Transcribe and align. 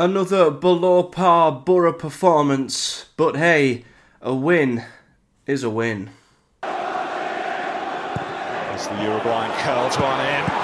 Another 0.00 0.50
below 0.50 1.02
par 1.02 1.52
Boro 1.52 1.92
performance, 1.92 3.04
but 3.18 3.36
hey, 3.36 3.84
a 4.22 4.34
win 4.34 4.82
is 5.46 5.62
a 5.62 5.68
win. 5.68 6.08
As 6.62 6.72
the 8.88 8.94
Uruguayan 8.94 9.52
curls 9.58 9.98
one 9.98 10.20
in. 10.20 10.59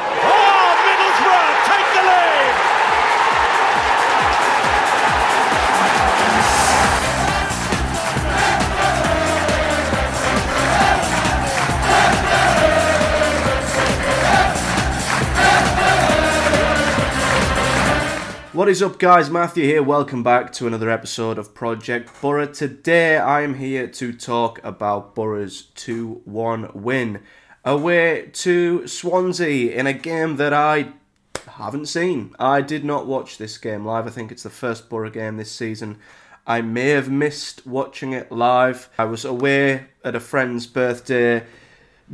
What 18.56 18.70
is 18.70 18.82
up, 18.82 18.98
guys? 18.98 19.28
Matthew 19.28 19.64
here. 19.64 19.82
Welcome 19.82 20.22
back 20.22 20.50
to 20.54 20.66
another 20.66 20.88
episode 20.88 21.36
of 21.36 21.52
Project 21.52 22.10
Boro. 22.22 22.46
Today, 22.46 23.18
I 23.18 23.42
am 23.42 23.56
here 23.56 23.86
to 23.86 24.14
talk 24.14 24.64
about 24.64 25.14
Boro's 25.14 25.64
2 25.74 26.22
1 26.24 26.70
win 26.72 27.20
away 27.66 28.30
to 28.32 28.88
Swansea 28.88 29.78
in 29.78 29.86
a 29.86 29.92
game 29.92 30.36
that 30.36 30.54
I 30.54 30.94
haven't 31.46 31.84
seen. 31.84 32.34
I 32.38 32.62
did 32.62 32.82
not 32.82 33.06
watch 33.06 33.36
this 33.36 33.58
game 33.58 33.84
live. 33.84 34.06
I 34.06 34.10
think 34.10 34.32
it's 34.32 34.44
the 34.44 34.48
first 34.48 34.88
Boro 34.88 35.10
game 35.10 35.36
this 35.36 35.52
season. 35.52 35.98
I 36.46 36.62
may 36.62 36.88
have 36.88 37.10
missed 37.10 37.66
watching 37.66 38.14
it 38.14 38.32
live. 38.32 38.88
I 38.96 39.04
was 39.04 39.26
away 39.26 39.88
at 40.02 40.16
a 40.16 40.20
friend's 40.20 40.66
birthday 40.66 41.44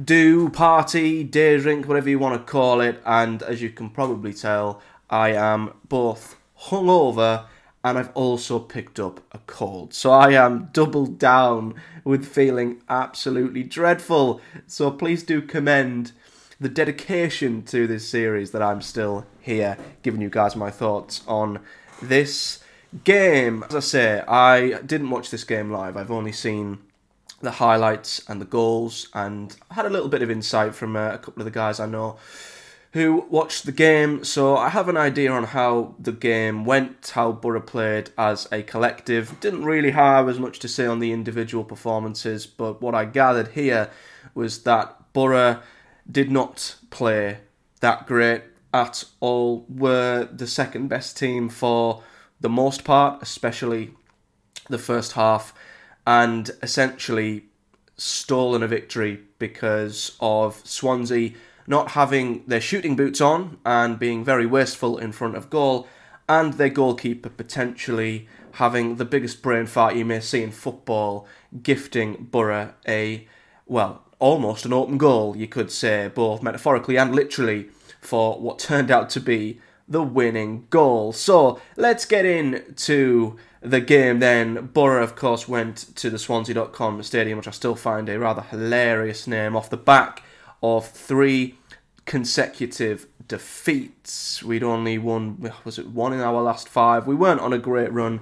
do, 0.05 0.49
party, 0.49 1.23
day 1.23 1.59
drink, 1.59 1.87
whatever 1.87 2.11
you 2.11 2.19
want 2.19 2.45
to 2.45 2.51
call 2.51 2.80
it, 2.80 3.01
and 3.07 3.45
as 3.45 3.63
you 3.63 3.71
can 3.71 3.91
probably 3.91 4.33
tell, 4.33 4.83
I 5.13 5.33
am 5.35 5.74
both 5.91 6.37
hungover 6.66 7.47
and 7.84 7.98
I've 7.98 8.12
also 8.15 8.59
picked 8.59 9.01
up 9.01 9.21
a 9.33 9.39
cold. 9.47 9.93
So 9.93 10.12
I 10.12 10.33
am 10.33 10.69
doubled 10.73 11.18
down 11.18 11.74
with 12.05 12.27
feeling 12.27 12.80
absolutely 12.88 13.65
dreadful. 13.65 14.41
So 14.66 14.90
please 14.90 15.23
do 15.23 15.43
commend 15.43 16.13
the 16.60 16.68
dedication 16.68 17.63
to 17.65 17.88
this 17.88 18.09
series 18.09 18.52
that 18.52 18.63
I'm 18.63 18.83
still 18.83 19.27
here 19.40 19.77
giving 20.02 20.21
you 20.21 20.30
guys 20.30 20.55
my 20.55 20.71
thoughts 20.71 21.23
on 21.27 21.59
this 22.01 22.63
game. 23.02 23.65
As 23.68 23.74
I 23.74 23.80
say, 23.80 24.21
I 24.29 24.80
didn't 24.83 25.10
watch 25.10 25.30
this 25.30 25.43
game 25.43 25.73
live. 25.73 25.96
I've 25.96 26.13
only 26.13 26.33
seen 26.33 26.79
the 27.40 27.52
highlights 27.52 28.23
and 28.29 28.40
the 28.40 28.46
goals 28.46 29.09
and 29.13 29.57
I 29.68 29.74
had 29.74 29.87
a 29.87 29.90
little 29.90 30.09
bit 30.09 30.23
of 30.23 30.30
insight 30.30 30.77
from 30.77 30.95
uh, 30.95 31.15
a 31.15 31.18
couple 31.18 31.40
of 31.40 31.45
the 31.45 31.51
guys 31.51 31.80
I 31.80 31.87
know 31.87 32.18
who 32.93 33.26
watched 33.30 33.65
the 33.65 33.73
game, 33.73 34.23
so 34.23 34.57
I 34.57 34.68
have 34.68 34.88
an 34.88 34.98
idea 34.98 35.32
on 35.32 35.45
how 35.45 35.95
the 35.98 36.12
game 36.12 36.66
went, 36.66 37.12
how 37.15 37.32
Boro 37.32 37.60
played 37.60 38.10
as 38.18 38.46
a 38.52 38.62
collective. 38.62 39.40
Didn't 39.40 39.65
really 39.65 39.93
have 39.93 40.29
as 40.29 40.38
much 40.38 40.59
to 40.60 40.68
say 40.68 40.84
on 40.84 40.99
the 40.99 41.12
individual 41.12 41.65
performances, 41.65 42.46
but 42.46 42.82
what 42.82 42.95
I 42.95 43.07
gathered 43.07 43.49
here 43.49 43.90
was 44.34 44.65
that 44.65 45.12
Boro 45.15 45.60
did 46.10 46.30
not 46.30 46.76
play 46.90 47.38
that 47.80 48.07
great 48.07 48.43
at 48.74 49.04
all, 49.21 49.65
were 49.68 50.29
the 50.32 50.46
second 50.46 50.88
best 50.88 51.16
team 51.16 51.49
for 51.49 52.02
the 52.40 52.49
most 52.49 52.84
part, 52.84 53.23
especially 53.23 53.93
the 54.68 54.79
first 54.79 55.12
half, 55.12 55.54
and 56.06 56.51
essentially 56.62 57.45
stolen 57.96 58.62
a 58.62 58.68
victory 58.68 59.21
because 59.38 60.16
of 60.21 60.60
Swansea 60.65 61.32
not 61.66 61.93
having 61.93 62.43
their 62.46 62.60
shooting 62.60 62.96
boots 62.96 63.21
on 63.21 63.59
and 63.65 63.99
being 63.99 64.25
very 64.25 64.47
wasteful 64.47 64.99
in 64.99 65.12
front 65.12 65.37
of 65.37 65.50
goal, 65.50 65.87
and 66.28 66.55
their 66.55 66.69
goalkeeper 66.69 67.28
potentially 67.28 68.28
having 68.53 68.97
the 68.97 69.05
biggest 69.05 69.43
brain 69.43 69.66
fart 69.66 69.97
you 69.97 70.05
may 70.05 70.21
see 70.21 70.43
in 70.43 70.50
football, 70.50 71.27
gifting 71.62 72.28
Boro 72.31 72.75
a, 72.87 73.27
well, 73.66 74.05
almost 74.19 74.65
an 74.65 74.72
open 74.72 74.99
goal, 74.99 75.37
you 75.37 75.47
could 75.47 75.71
say, 75.71 76.11
both 76.15 76.43
metaphorically 76.43 76.97
and 76.97 77.15
literally, 77.15 77.69
for 78.00 78.39
what 78.41 78.59
turned 78.59 78.91
out 78.91 79.09
to 79.11 79.21
be 79.21 79.61
the 79.89 80.03
winning 80.03 80.67
goal. 80.71 81.12
So 81.12 81.61
let's 81.77 82.05
get 82.05 82.25
into 82.25 83.37
the 83.61 83.81
game 83.81 84.19
then. 84.19 84.67
Boro, 84.73 85.03
of 85.03 85.17
course, 85.17 85.49
went 85.49 85.94
to 85.97 86.11
the 86.11 86.19
Swansea.com 86.19 87.03
stadium, 87.03 87.39
which 87.39 87.49
I 87.49 87.53
still 87.53 87.75
find 87.75 88.09
a 88.09 88.19
rather 88.19 88.43
hilarious 88.43 89.27
name, 89.27 89.56
off 89.56 89.71
the 89.71 89.77
back 89.77 90.23
of 90.62 90.89
three 90.89 91.59
consecutive 92.05 93.06
defeats. 93.27 94.43
We'd 94.43 94.62
only 94.62 94.99
won, 94.99 95.50
was 95.65 95.78
it 95.78 95.89
one 95.89 96.12
in 96.12 96.21
our 96.21 96.43
last 96.43 96.69
five? 96.69 97.06
We 97.06 97.15
weren't 97.15 97.41
on 97.41 97.53
a 97.53 97.59
great 97.59 97.93
run 97.93 98.21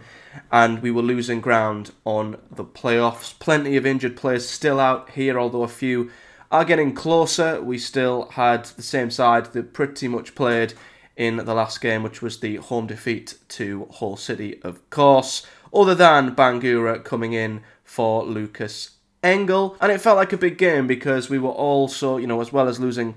and 0.52 0.82
we 0.82 0.90
were 0.90 1.02
losing 1.02 1.40
ground 1.40 1.92
on 2.04 2.36
the 2.50 2.64
playoffs. 2.64 3.38
Plenty 3.38 3.76
of 3.76 3.86
injured 3.86 4.16
players 4.16 4.48
still 4.48 4.78
out 4.78 5.10
here, 5.10 5.38
although 5.38 5.62
a 5.62 5.68
few 5.68 6.10
are 6.50 6.64
getting 6.64 6.94
closer. 6.94 7.60
We 7.62 7.78
still 7.78 8.28
had 8.30 8.66
the 8.66 8.82
same 8.82 9.10
side 9.10 9.46
that 9.46 9.72
pretty 9.72 10.08
much 10.08 10.34
played 10.34 10.74
in 11.16 11.36
the 11.36 11.54
last 11.54 11.80
game, 11.80 12.02
which 12.02 12.22
was 12.22 12.40
the 12.40 12.56
home 12.56 12.86
defeat 12.86 13.34
to 13.48 13.88
Hull 13.92 14.16
City, 14.16 14.60
of 14.62 14.88
course, 14.90 15.46
other 15.74 15.94
than 15.94 16.34
Bangura 16.34 17.02
coming 17.04 17.32
in 17.32 17.62
for 17.84 18.24
Lukas 18.24 18.92
Engel. 19.22 19.76
And 19.80 19.92
it 19.92 20.00
felt 20.00 20.16
like 20.16 20.32
a 20.32 20.38
big 20.38 20.58
game 20.58 20.86
because 20.86 21.28
we 21.28 21.38
were 21.38 21.50
also, 21.50 22.16
you 22.16 22.26
know, 22.26 22.40
as 22.40 22.52
well 22.52 22.68
as 22.68 22.80
losing 22.80 23.16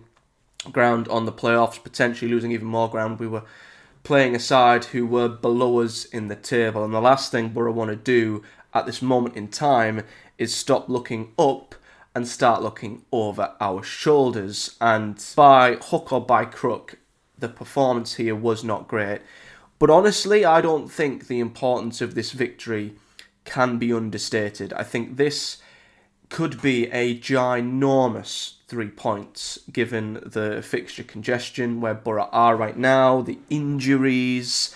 ground 0.71 1.07
on 1.07 1.25
the 1.25 1.31
playoffs, 1.31 1.81
potentially 1.81 2.31
losing 2.31 2.51
even 2.51 2.67
more 2.67 2.89
ground, 2.89 3.19
we 3.19 3.27
were 3.27 3.43
playing 4.03 4.35
a 4.35 4.39
side 4.39 4.85
who 4.85 5.05
were 5.05 5.29
below 5.29 5.79
us 5.79 6.05
in 6.05 6.27
the 6.27 6.35
table. 6.35 6.83
And 6.83 6.93
the 6.93 7.01
last 7.01 7.31
thing 7.31 7.49
Boro 7.49 7.71
want 7.71 7.89
to 7.89 7.95
do 7.95 8.43
at 8.73 8.85
this 8.85 9.01
moment 9.01 9.35
in 9.35 9.47
time 9.47 10.03
is 10.37 10.53
stop 10.53 10.89
looking 10.89 11.31
up 11.37 11.75
and 12.15 12.27
start 12.27 12.61
looking 12.61 13.03
over 13.11 13.53
our 13.59 13.81
shoulders. 13.83 14.75
And 14.79 15.23
by 15.35 15.75
hook 15.75 16.11
or 16.11 16.25
by 16.25 16.45
crook, 16.45 16.99
the 17.37 17.49
performance 17.49 18.15
here 18.15 18.35
was 18.35 18.63
not 18.63 18.87
great. 18.87 19.21
But 19.79 19.89
honestly, 19.89 20.45
I 20.45 20.61
don't 20.61 20.89
think 20.89 21.27
the 21.27 21.39
importance 21.39 22.01
of 22.01 22.15
this 22.15 22.31
victory 22.31 22.95
can 23.45 23.77
be 23.77 23.91
understated. 23.91 24.71
I 24.73 24.83
think 24.83 25.17
this 25.17 25.57
could 26.29 26.61
be 26.61 26.89
a 26.91 27.17
ginormous 27.19 28.55
three 28.67 28.89
points 28.89 29.59
given 29.71 30.19
the 30.25 30.61
fixture 30.63 31.03
congestion 31.03 31.79
where 31.79 31.93
Boro 31.93 32.29
are 32.31 32.55
right 32.55 32.77
now, 32.77 33.21
the 33.21 33.37
injuries. 33.49 34.75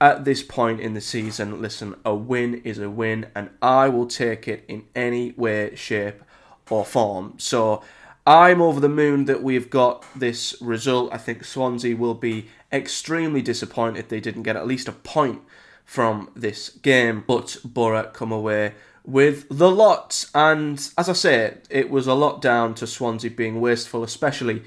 At 0.00 0.24
this 0.24 0.44
point 0.44 0.80
in 0.80 0.94
the 0.94 1.00
season, 1.00 1.60
listen, 1.60 1.96
a 2.04 2.14
win 2.14 2.60
is 2.62 2.78
a 2.78 2.88
win, 2.88 3.26
and 3.34 3.50
I 3.60 3.88
will 3.88 4.06
take 4.06 4.46
it 4.46 4.64
in 4.68 4.84
any 4.94 5.32
way, 5.32 5.74
shape, 5.74 6.22
or 6.70 6.84
form. 6.84 7.34
So 7.38 7.82
I'm 8.26 8.60
over 8.60 8.78
the 8.78 8.88
moon 8.88 9.24
that 9.24 9.42
we've 9.42 9.70
got 9.70 10.04
this 10.14 10.54
result. 10.60 11.12
I 11.12 11.18
think 11.18 11.44
Swansea 11.44 11.96
will 11.96 12.14
be 12.14 12.48
extremely 12.72 13.42
disappointed 13.42 14.08
they 14.08 14.20
didn't 14.20 14.42
get 14.42 14.54
at 14.54 14.66
least 14.66 14.86
a 14.86 14.92
point 14.92 15.40
from 15.84 16.30
this 16.36 16.68
game, 16.68 17.24
but 17.26 17.56
Boro 17.64 18.02
come 18.04 18.30
away 18.30 18.74
with 19.08 19.46
the 19.48 19.70
lot. 19.70 20.26
And 20.34 20.78
as 20.98 21.08
I 21.08 21.14
say, 21.14 21.56
it 21.70 21.88
was 21.88 22.06
a 22.06 22.12
lot 22.12 22.42
down 22.42 22.74
to 22.74 22.86
Swansea 22.86 23.30
being 23.30 23.58
wasteful, 23.58 24.04
especially 24.04 24.62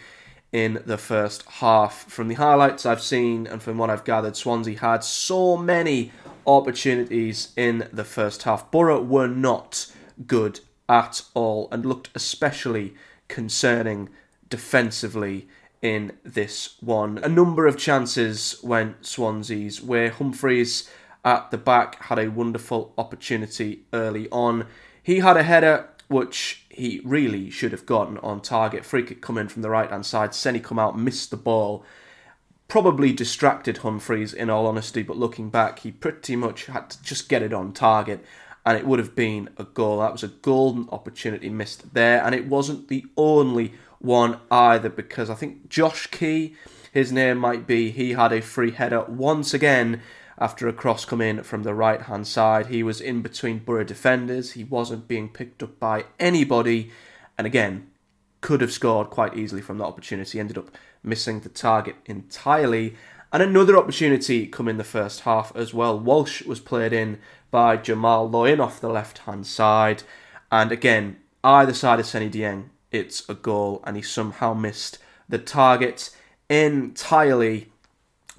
in 0.52 0.82
the 0.84 0.98
first 0.98 1.44
half. 1.48 2.10
From 2.10 2.28
the 2.28 2.36
highlights 2.36 2.86
I've 2.86 3.04
seen 3.04 3.46
and 3.46 3.62
from 3.62 3.78
what 3.78 3.92
I've 3.92 4.04
gathered, 4.04 4.36
Swansea 4.36 4.80
had 4.80 5.04
so 5.04 5.56
many 5.56 6.12
opportunities 6.48 7.54
in 7.56 7.88
the 7.94 8.04
first 8.04 8.42
half. 8.42 8.72
Boro 8.72 9.00
were 9.00 9.28
not 9.28 9.92
good 10.26 10.60
at 10.90 11.22
all 11.36 11.70
and 11.72 11.86
looked 11.86 12.10
especially 12.16 12.96
concerning 13.28 14.10
defensively 14.50 15.48
in 15.84 16.14
this 16.24 16.78
one. 16.82 17.20
A 17.20 17.30
number 17.30 17.68
of 17.68 17.78
chances 17.78 18.60
went 18.64 19.06
Swansea's 19.06 19.84
way. 19.84 20.10
Humphreys 20.10 20.90
at 21.24 21.52
the 21.52 21.58
back 21.58 22.04
had 22.06 22.20
a 22.20 22.30
wonderful 22.30 22.94
opportunity 22.98 23.86
early 23.94 24.30
on. 24.32 24.68
He 25.02 25.20
had 25.20 25.38
a 25.38 25.44
header 25.44 25.90
which 26.08 26.66
he 26.70 27.02
really 27.06 27.50
should 27.50 27.72
have 27.72 27.86
gotten 27.86 28.18
on 28.18 28.42
target. 28.42 28.86
Free 28.86 29.04
kick 29.04 29.22
coming 29.22 29.48
from 29.48 29.62
the 29.62 29.70
right 29.70 29.90
hand 29.90 30.06
side. 30.06 30.34
Seny 30.34 30.60
come 30.60 30.80
out, 30.80 30.98
missed 30.98 31.32
the 31.32 31.38
ball. 31.38 31.86
Probably 32.68 33.14
distracted 33.14 33.78
Humphreys 33.78 34.34
in 34.34 34.50
all 34.50 34.68
honesty, 34.68 35.04
but 35.04 35.18
looking 35.18 35.50
back, 35.50 35.80
he 35.80 35.92
pretty 35.92 36.36
much 36.36 36.66
had 36.66 36.90
to 36.90 37.04
just 37.04 37.30
get 37.30 37.42
it 37.42 37.54
on 37.54 37.74
target 37.74 38.26
and 38.66 38.78
it 38.78 38.86
would 38.86 39.00
have 39.00 39.16
been 39.16 39.50
a 39.58 39.64
goal. 39.64 40.00
That 40.00 40.12
was 40.12 40.24
a 40.24 40.28
golden 40.28 40.88
opportunity 40.92 41.50
missed 41.50 41.94
there, 41.94 42.24
and 42.24 42.36
it 42.36 42.48
wasn't 42.48 42.88
the 42.88 43.06
only 43.18 43.74
one 44.00 44.40
either 44.50 44.90
because 44.90 45.30
I 45.30 45.36
think 45.36 45.70
Josh 45.70 46.08
Key, 46.08 46.56
his 46.92 47.12
name 47.12 47.38
might 47.38 47.66
be, 47.66 47.92
he 47.92 48.14
had 48.14 48.32
a 48.32 48.42
free 48.42 48.72
header 48.72 49.04
once 49.08 49.54
again 49.54 50.02
after 50.42 50.68
a 50.68 50.74
cross 50.74 51.06
come 51.06 51.22
in 51.22 51.44
from 51.44 51.62
the 51.64 51.74
right 51.74 52.02
hand 52.02 52.28
side. 52.28 52.66
He 52.66 52.82
was 52.82 53.00
in 53.00 53.22
between 53.22 53.60
Boro 53.60 53.84
defenders, 53.84 54.54
he 54.54 54.64
wasn't 54.64 55.08
being 55.08 55.30
picked 55.30 55.62
up 55.62 55.80
by 55.80 56.06
anybody, 56.20 56.92
and 57.38 57.46
again, 57.48 57.92
could 58.42 58.60
have 58.60 58.72
scored 58.72 59.12
quite 59.12 59.38
easily 59.38 59.62
from 59.62 59.78
that 59.78 59.86
opportunity. 59.86 60.40
Ended 60.40 60.58
up 60.58 60.76
missing 61.04 61.40
the 61.42 61.50
target 61.50 61.96
entirely. 62.08 62.96
And 63.32 63.42
another 63.42 63.78
opportunity 63.78 64.48
come 64.48 64.68
in 64.68 64.78
the 64.78 64.84
first 64.84 65.22
half 65.22 65.56
as 65.56 65.74
well. 65.74 65.98
Walsh 65.98 66.42
was 66.42 66.60
played 66.60 66.92
in 66.92 67.20
by 67.50 67.78
Jamal 67.78 68.30
Lowe 68.30 68.60
off 68.60 68.82
the 68.82 68.90
left 68.90 69.20
hand 69.20 69.46
side. 69.48 70.04
And 70.52 70.72
again, 70.72 71.18
either 71.44 71.74
side 71.74 72.00
of 72.00 72.08
Seny 72.08 72.30
Dieng, 72.30 72.70
it's 72.92 73.28
a 73.30 73.36
goal, 73.36 73.82
and 73.86 73.96
he 73.96 74.02
somehow 74.02 74.54
missed 74.54 74.98
the 75.30 75.38
target 75.38 76.10
entirely. 76.50 77.71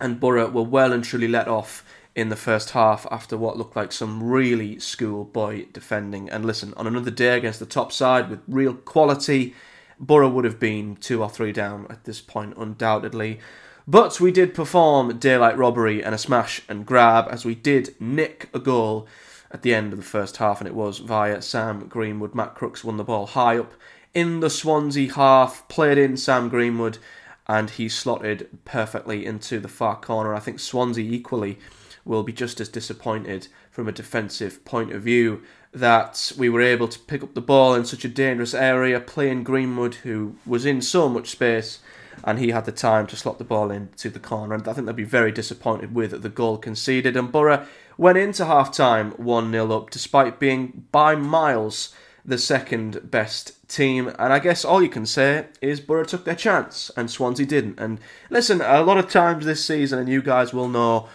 And 0.01 0.19
Boro 0.19 0.49
were 0.49 0.63
well 0.63 0.93
and 0.93 1.05
truly 1.05 1.29
let 1.29 1.49
off 1.49 1.85
in 2.15 2.29
the 2.29 2.37
first 2.37 2.71
half 2.71 3.07
after 3.11 3.37
what 3.37 3.57
looked 3.57 3.77
like 3.77 3.93
some 3.93 4.23
really 4.23 4.79
schoolboy 4.79 5.67
defending. 5.73 6.29
And 6.29 6.45
listen, 6.45 6.75
on 6.77 6.87
another 6.87 7.11
day 7.11 7.37
against 7.37 7.59
the 7.59 7.67
top 7.67 7.93
side 7.93 8.29
with 8.29 8.41
real 8.47 8.75
quality, 8.75 9.55
Boro 9.99 10.29
would 10.29 10.45
have 10.45 10.59
been 10.59 10.97
two 10.97 11.23
or 11.23 11.31
three 11.31 11.53
down 11.53 11.87
at 11.89 12.05
this 12.05 12.21
point, 12.21 12.55
undoubtedly. 12.57 13.39
But 13.87 14.21
we 14.21 14.31
did 14.31 14.55
perform 14.55 15.19
daylight 15.19 15.57
robbery 15.57 16.03
and 16.05 16.15
a 16.15 16.19
smash 16.19 16.63
and 16.69 16.87
grab 16.87 17.27
as 17.31 17.45
we 17.45 17.55
did 17.55 17.95
nick 18.01 18.49
a 18.55 18.59
goal 18.59 19.09
at 19.51 19.63
the 19.63 19.75
end 19.75 19.93
of 19.93 19.99
the 19.99 20.05
first 20.05 20.39
half, 20.39 20.61
and 20.61 20.69
it 20.69 20.75
was 20.75 20.99
via 20.99 21.43
Sam 21.43 21.87
Greenwood. 21.89 22.35
Matt 22.35 22.55
Crooks 22.55 22.85
won 22.85 22.97
the 22.97 23.05
ball 23.05 23.27
high 23.27 23.59
up 23.59 23.75
in 24.15 24.41
the 24.41 24.51
Swansea 24.51 25.13
half, 25.13 25.67
played 25.69 25.99
in 25.99 26.17
Sam 26.17 26.49
Greenwood, 26.49 26.99
and 27.47 27.71
he 27.71 27.89
slotted 27.89 28.49
perfectly 28.65 29.27
into 29.27 29.61
the 29.61 29.69
far 29.69 29.97
corner. 29.97 30.35
I 30.35 30.41
think 30.41 30.61
Swansea 30.61 31.11
equally 31.11 31.59
will 32.05 32.23
be 32.23 32.33
just 32.33 32.61
as 32.61 32.69
disappointed 32.69 33.49
from 33.71 33.89
a 33.89 33.93
defensive 33.93 34.65
point 34.65 34.93
of 34.93 35.03
view 35.03 35.43
that 35.73 36.33
we 36.37 36.49
were 36.49 36.61
able 36.61 36.89
to 36.89 36.99
pick 36.99 37.23
up 37.23 37.35
the 37.35 37.41
ball 37.41 37.75
in 37.75 37.85
such 37.85 38.05
a 38.05 38.09
dangerous 38.09 38.55
area, 38.55 39.01
playing 39.01 39.43
Greenwood, 39.43 39.97
who 39.97 40.37
was 40.45 40.67
in 40.67 40.83
so 40.83 41.09
much 41.09 41.31
space, 41.31 41.79
and 42.25 42.39
he 42.39 42.51
had 42.51 42.67
the 42.67 42.73
time 42.73 43.07
to 43.07 43.17
slot 43.17 43.39
the 43.39 43.45
ball 43.45 43.71
into 43.71 44.11
the 44.11 44.21
corner. 44.21 44.55
And 44.55 44.69
I 44.69 44.73
think 44.75 44.87
they'll 44.87 44.95
be 44.95 45.05
very 45.05 45.33
disappointed 45.33 45.95
with 45.95 46.23
the 46.23 46.29
goal 46.29 46.59
conceded. 46.59 47.17
And 47.17 47.33
Boro 47.33 47.67
went 47.97 48.19
into 48.19 48.45
half 48.45 48.71
time 48.73 49.13
1 49.13 49.51
0 49.51 49.73
up, 49.73 49.91
despite 49.91 50.39
being 50.39 50.85
by 50.93 51.15
miles 51.15 51.95
the 52.25 52.39
second 52.39 53.11
best 53.11 53.62
team. 53.73 54.09
And 54.19 54.33
I 54.33 54.39
guess 54.39 54.65
all 54.65 54.83
you 54.83 54.89
can 54.89 55.07
say 55.07 55.47
is 55.61 55.81
Boro 55.81 56.05
took 56.05 56.25
their 56.25 56.35
chance 56.35 56.91
and 56.97 57.11
Swansea 57.11 57.47
didn't. 57.47 57.81
And 57.81 57.99
listen, 58.31 58.61
a 58.61 58.83
lot 58.83 58.99
of 58.99 59.09
times 59.09 59.45
this 59.45 59.65
season, 59.65 59.99
and 59.99 60.09
you 60.09 60.23
guys 60.23 60.53
will 60.53 60.69
know 60.69 61.09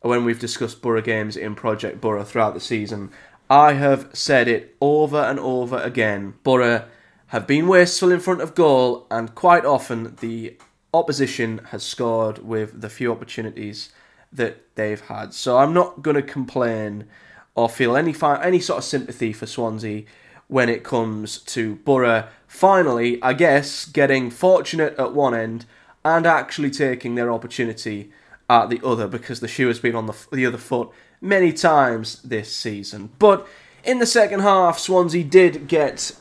when 0.00 0.24
we've 0.24 0.38
discussed 0.38 0.82
Boro 0.82 1.00
games 1.00 1.36
in 1.36 1.54
Project 1.54 2.00
Boro 2.00 2.24
throughout 2.24 2.54
the 2.54 2.60
season, 2.60 3.10
I 3.48 3.74
have 3.74 4.10
said 4.12 4.48
it 4.48 4.76
over 4.80 5.18
and 5.18 5.38
over 5.38 5.78
again. 5.78 6.34
Boro 6.42 6.86
have 7.28 7.46
been 7.46 7.66
wasteful 7.66 8.12
in 8.12 8.20
front 8.20 8.40
of 8.40 8.54
goal, 8.54 9.06
and 9.10 9.34
quite 9.34 9.64
often 9.64 10.16
the 10.20 10.56
opposition 10.92 11.60
has 11.70 11.82
scored 11.82 12.38
with 12.38 12.80
the 12.80 12.88
few 12.88 13.10
opportunities 13.10 13.90
that 14.32 14.74
they've 14.76 15.00
had. 15.00 15.34
So 15.34 15.58
I'm 15.58 15.72
not 15.72 16.02
going 16.02 16.16
to 16.16 16.22
complain 16.22 17.06
or 17.54 17.68
feel 17.68 17.96
any 17.96 18.14
any 18.22 18.60
sort 18.60 18.78
of 18.78 18.84
sympathy 18.84 19.32
for 19.32 19.46
Swansea 19.46 20.04
when 20.54 20.68
it 20.68 20.84
comes 20.84 21.38
to 21.38 21.74
Boro 21.84 22.28
finally, 22.46 23.20
I 23.20 23.32
guess, 23.32 23.86
getting 23.86 24.30
fortunate 24.30 24.96
at 24.96 25.12
one 25.12 25.34
end 25.34 25.66
and 26.04 26.24
actually 26.24 26.70
taking 26.70 27.16
their 27.16 27.32
opportunity 27.32 28.12
at 28.48 28.70
the 28.70 28.80
other 28.84 29.08
because 29.08 29.40
the 29.40 29.48
shoe 29.48 29.66
has 29.66 29.80
been 29.80 29.96
on 29.96 30.06
the, 30.06 30.14
the 30.30 30.46
other 30.46 30.56
foot 30.56 30.90
many 31.20 31.52
times 31.52 32.22
this 32.22 32.54
season. 32.54 33.10
But 33.18 33.48
in 33.82 33.98
the 33.98 34.06
second 34.06 34.42
half, 34.42 34.78
Swansea 34.78 35.24
did 35.24 35.66
get 35.66 36.12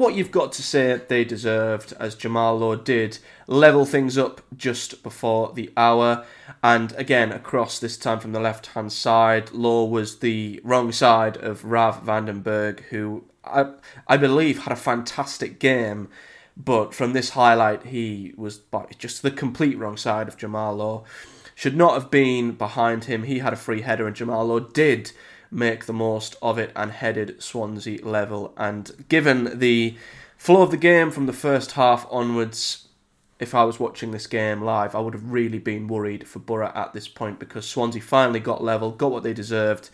what 0.00 0.14
you've 0.14 0.30
got 0.30 0.50
to 0.52 0.62
say 0.62 1.00
they 1.08 1.24
deserved, 1.24 1.92
as 2.00 2.14
Jamal 2.14 2.58
Lowe 2.58 2.74
did 2.74 3.18
level 3.46 3.84
things 3.84 4.16
up 4.16 4.40
just 4.56 5.02
before 5.02 5.52
the 5.52 5.70
hour. 5.76 6.24
And 6.64 6.92
again, 6.92 7.30
across 7.30 7.78
this 7.78 7.96
time 7.96 8.18
from 8.18 8.32
the 8.32 8.40
left 8.40 8.68
hand 8.68 8.92
side, 8.92 9.52
Lowe 9.52 9.84
was 9.84 10.18
the 10.18 10.60
wrong 10.64 10.90
side 10.90 11.36
of 11.36 11.64
Rav 11.64 12.02
van 12.02 12.24
den 12.24 12.40
Berg, 12.40 12.82
who 12.90 13.24
I, 13.44 13.72
I 14.08 14.16
believe 14.16 14.60
had 14.60 14.72
a 14.72 14.76
fantastic 14.76 15.60
game. 15.60 16.08
But 16.56 16.94
from 16.94 17.12
this 17.12 17.30
highlight, 17.30 17.86
he 17.86 18.34
was 18.36 18.60
just 18.98 19.22
the 19.22 19.30
complete 19.30 19.78
wrong 19.78 19.96
side 19.96 20.28
of 20.28 20.36
Jamal 20.36 20.74
Lowe. 20.76 21.04
should 21.54 21.76
not 21.76 21.94
have 21.94 22.10
been 22.10 22.52
behind 22.52 23.04
him. 23.04 23.24
He 23.24 23.38
had 23.38 23.52
a 23.52 23.56
free 23.56 23.82
header, 23.82 24.06
and 24.06 24.16
Jamal 24.16 24.46
Lowe 24.46 24.60
did 24.60 25.12
make 25.50 25.86
the 25.86 25.92
most 25.92 26.36
of 26.40 26.58
it 26.58 26.72
and 26.76 26.92
headed 26.92 27.42
Swansea 27.42 28.04
level. 28.04 28.52
And 28.56 29.04
given 29.08 29.58
the 29.58 29.96
flow 30.36 30.62
of 30.62 30.70
the 30.70 30.76
game 30.76 31.10
from 31.10 31.26
the 31.26 31.32
first 31.32 31.72
half 31.72 32.06
onwards, 32.10 32.88
if 33.38 33.54
I 33.54 33.64
was 33.64 33.80
watching 33.80 34.10
this 34.10 34.26
game 34.26 34.62
live, 34.62 34.94
I 34.94 35.00
would 35.00 35.14
have 35.14 35.32
really 35.32 35.58
been 35.58 35.88
worried 35.88 36.28
for 36.28 36.38
Boro 36.38 36.70
at 36.74 36.92
this 36.92 37.08
point 37.08 37.38
because 37.38 37.66
Swansea 37.66 38.02
finally 38.02 38.40
got 38.40 38.62
level, 38.62 38.90
got 38.90 39.10
what 39.10 39.22
they 39.22 39.32
deserved, 39.32 39.88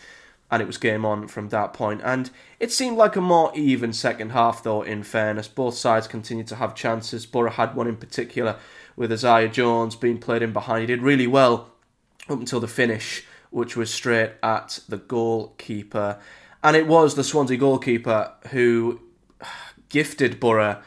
and 0.51 0.61
it 0.61 0.67
was 0.67 0.79
game 0.79 1.05
on 1.05 1.29
from 1.29 1.49
that 1.49 1.73
point. 1.73 2.01
And 2.05 2.31
it 2.61 2.73
seemed 2.73 2.97
like 2.97 3.17
a 3.17 3.21
more 3.21 3.53
even 3.55 3.93
second 3.93 4.31
half, 4.31 4.63
though, 4.63 4.83
in 4.83 5.05
fairness. 5.05 5.49
Both 5.49 5.77
sides 5.77 6.09
continued 6.09 6.49
to 6.49 6.57
have 6.57 6.75
chances. 6.75 7.25
Boro 7.25 7.51
had 7.51 7.75
one 7.75 7.87
in 7.87 7.97
particular 7.97 8.57
with 8.97 9.13
Isaiah 9.13 9.49
Jones 9.49 9.95
being 9.95 10.19
played 10.19 10.43
in 10.43 10.53
behind. 10.53 10.81
He 10.81 10.87
did 10.87 11.03
really 11.03 11.27
well 11.27 11.71
up 12.29 12.41
until 12.41 12.61
the 12.61 12.69
finish, 12.69 13.25
which 13.57 13.75
was 13.75 13.91
straight 13.91 14.33
at 14.43 14.81
the 14.87 14.99
goalkeeper. 14.99 16.19
And 16.63 16.77
it 16.77 16.87
was 16.87 17.15
the 17.15 17.25
Swansea 17.25 17.57
goalkeeper 17.57 18.31
who 18.51 19.01
gifted 19.89 20.39
Boro 20.39 20.83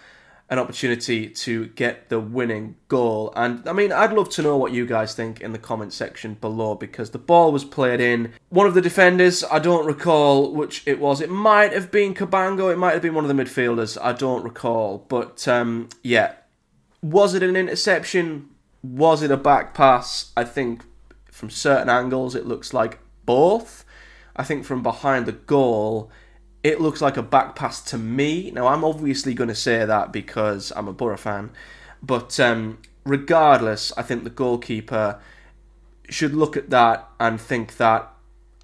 an 0.51 0.60
opportunity 0.60 1.27
to 1.30 1.66
get 1.69 2.10
the 2.10 2.19
winning 2.19 2.75
goal. 2.88 3.33
And 3.36 3.68
I 3.68 3.74
mean, 3.74 3.92
I'd 3.92 4.13
love 4.13 4.30
to 4.30 4.44
know 4.44 4.56
what 4.56 4.71
you 4.71 4.86
guys 4.86 5.16
think 5.16 5.42
in 5.42 5.51
the 5.51 5.57
comment 5.57 5.94
section 5.94 6.36
below 6.36 6.75
because 6.75 7.10
the 7.10 7.18
ball 7.18 7.51
was 7.51 7.66
played 7.66 8.00
in. 8.00 8.33
One 8.50 8.68
of 8.68 8.75
the 8.75 8.81
defenders, 8.81 9.44
I 9.50 9.57
don't 9.57 9.88
recall 9.88 10.54
which 10.54 10.83
it 10.86 11.00
was. 11.00 11.21
It 11.21 11.31
might 11.31 11.74
have 11.74 11.89
been 11.89 12.13
Cabango, 12.13 12.71
it 12.71 12.77
might 12.77 12.94
have 12.94 13.01
been 13.01 13.16
one 13.16 13.25
of 13.27 13.36
the 13.36 13.44
midfielders, 13.44 13.98
I 14.00 14.13
don't 14.13 14.44
recall. 14.44 15.06
But 15.10 15.48
um, 15.48 15.89
yeah, 16.04 16.33
was 17.01 17.33
it 17.33 17.42
an 17.42 17.56
interception? 17.56 18.50
Was 18.83 19.24
it 19.24 19.31
a 19.31 19.38
back 19.38 19.74
pass? 19.74 20.31
I 20.38 20.44
think 20.44 20.83
from 21.40 21.50
certain 21.50 21.90
angles 21.90 22.36
it 22.36 22.46
looks 22.46 22.74
like 22.74 23.00
both. 23.26 23.86
I 24.36 24.44
think 24.44 24.66
from 24.66 24.84
behind 24.84 25.26
the 25.26 25.32
goal 25.32 26.12
it 26.62 26.82
looks 26.82 27.02
like 27.02 27.16
a 27.16 27.24
back 27.24 27.56
pass 27.56 27.82
to 27.92 27.98
me. 27.98 28.52
Now 28.52 28.68
I'm 28.68 28.84
obviously 28.84 29.34
going 29.34 29.48
to 29.48 29.56
say 29.56 29.86
that 29.86 30.12
because 30.12 30.74
I'm 30.76 30.90
a 30.90 30.94
Boro 30.94 31.16
fan, 31.16 31.52
but 32.04 32.38
um, 32.42 32.80
regardless, 33.06 33.94
I 33.96 34.02
think 34.02 34.26
the 34.26 34.30
goalkeeper 34.30 35.20
should 36.10 36.34
look 36.34 36.58
at 36.58 36.70
that 36.72 37.08
and 37.20 37.40
think 37.40 37.78
that 37.78 38.12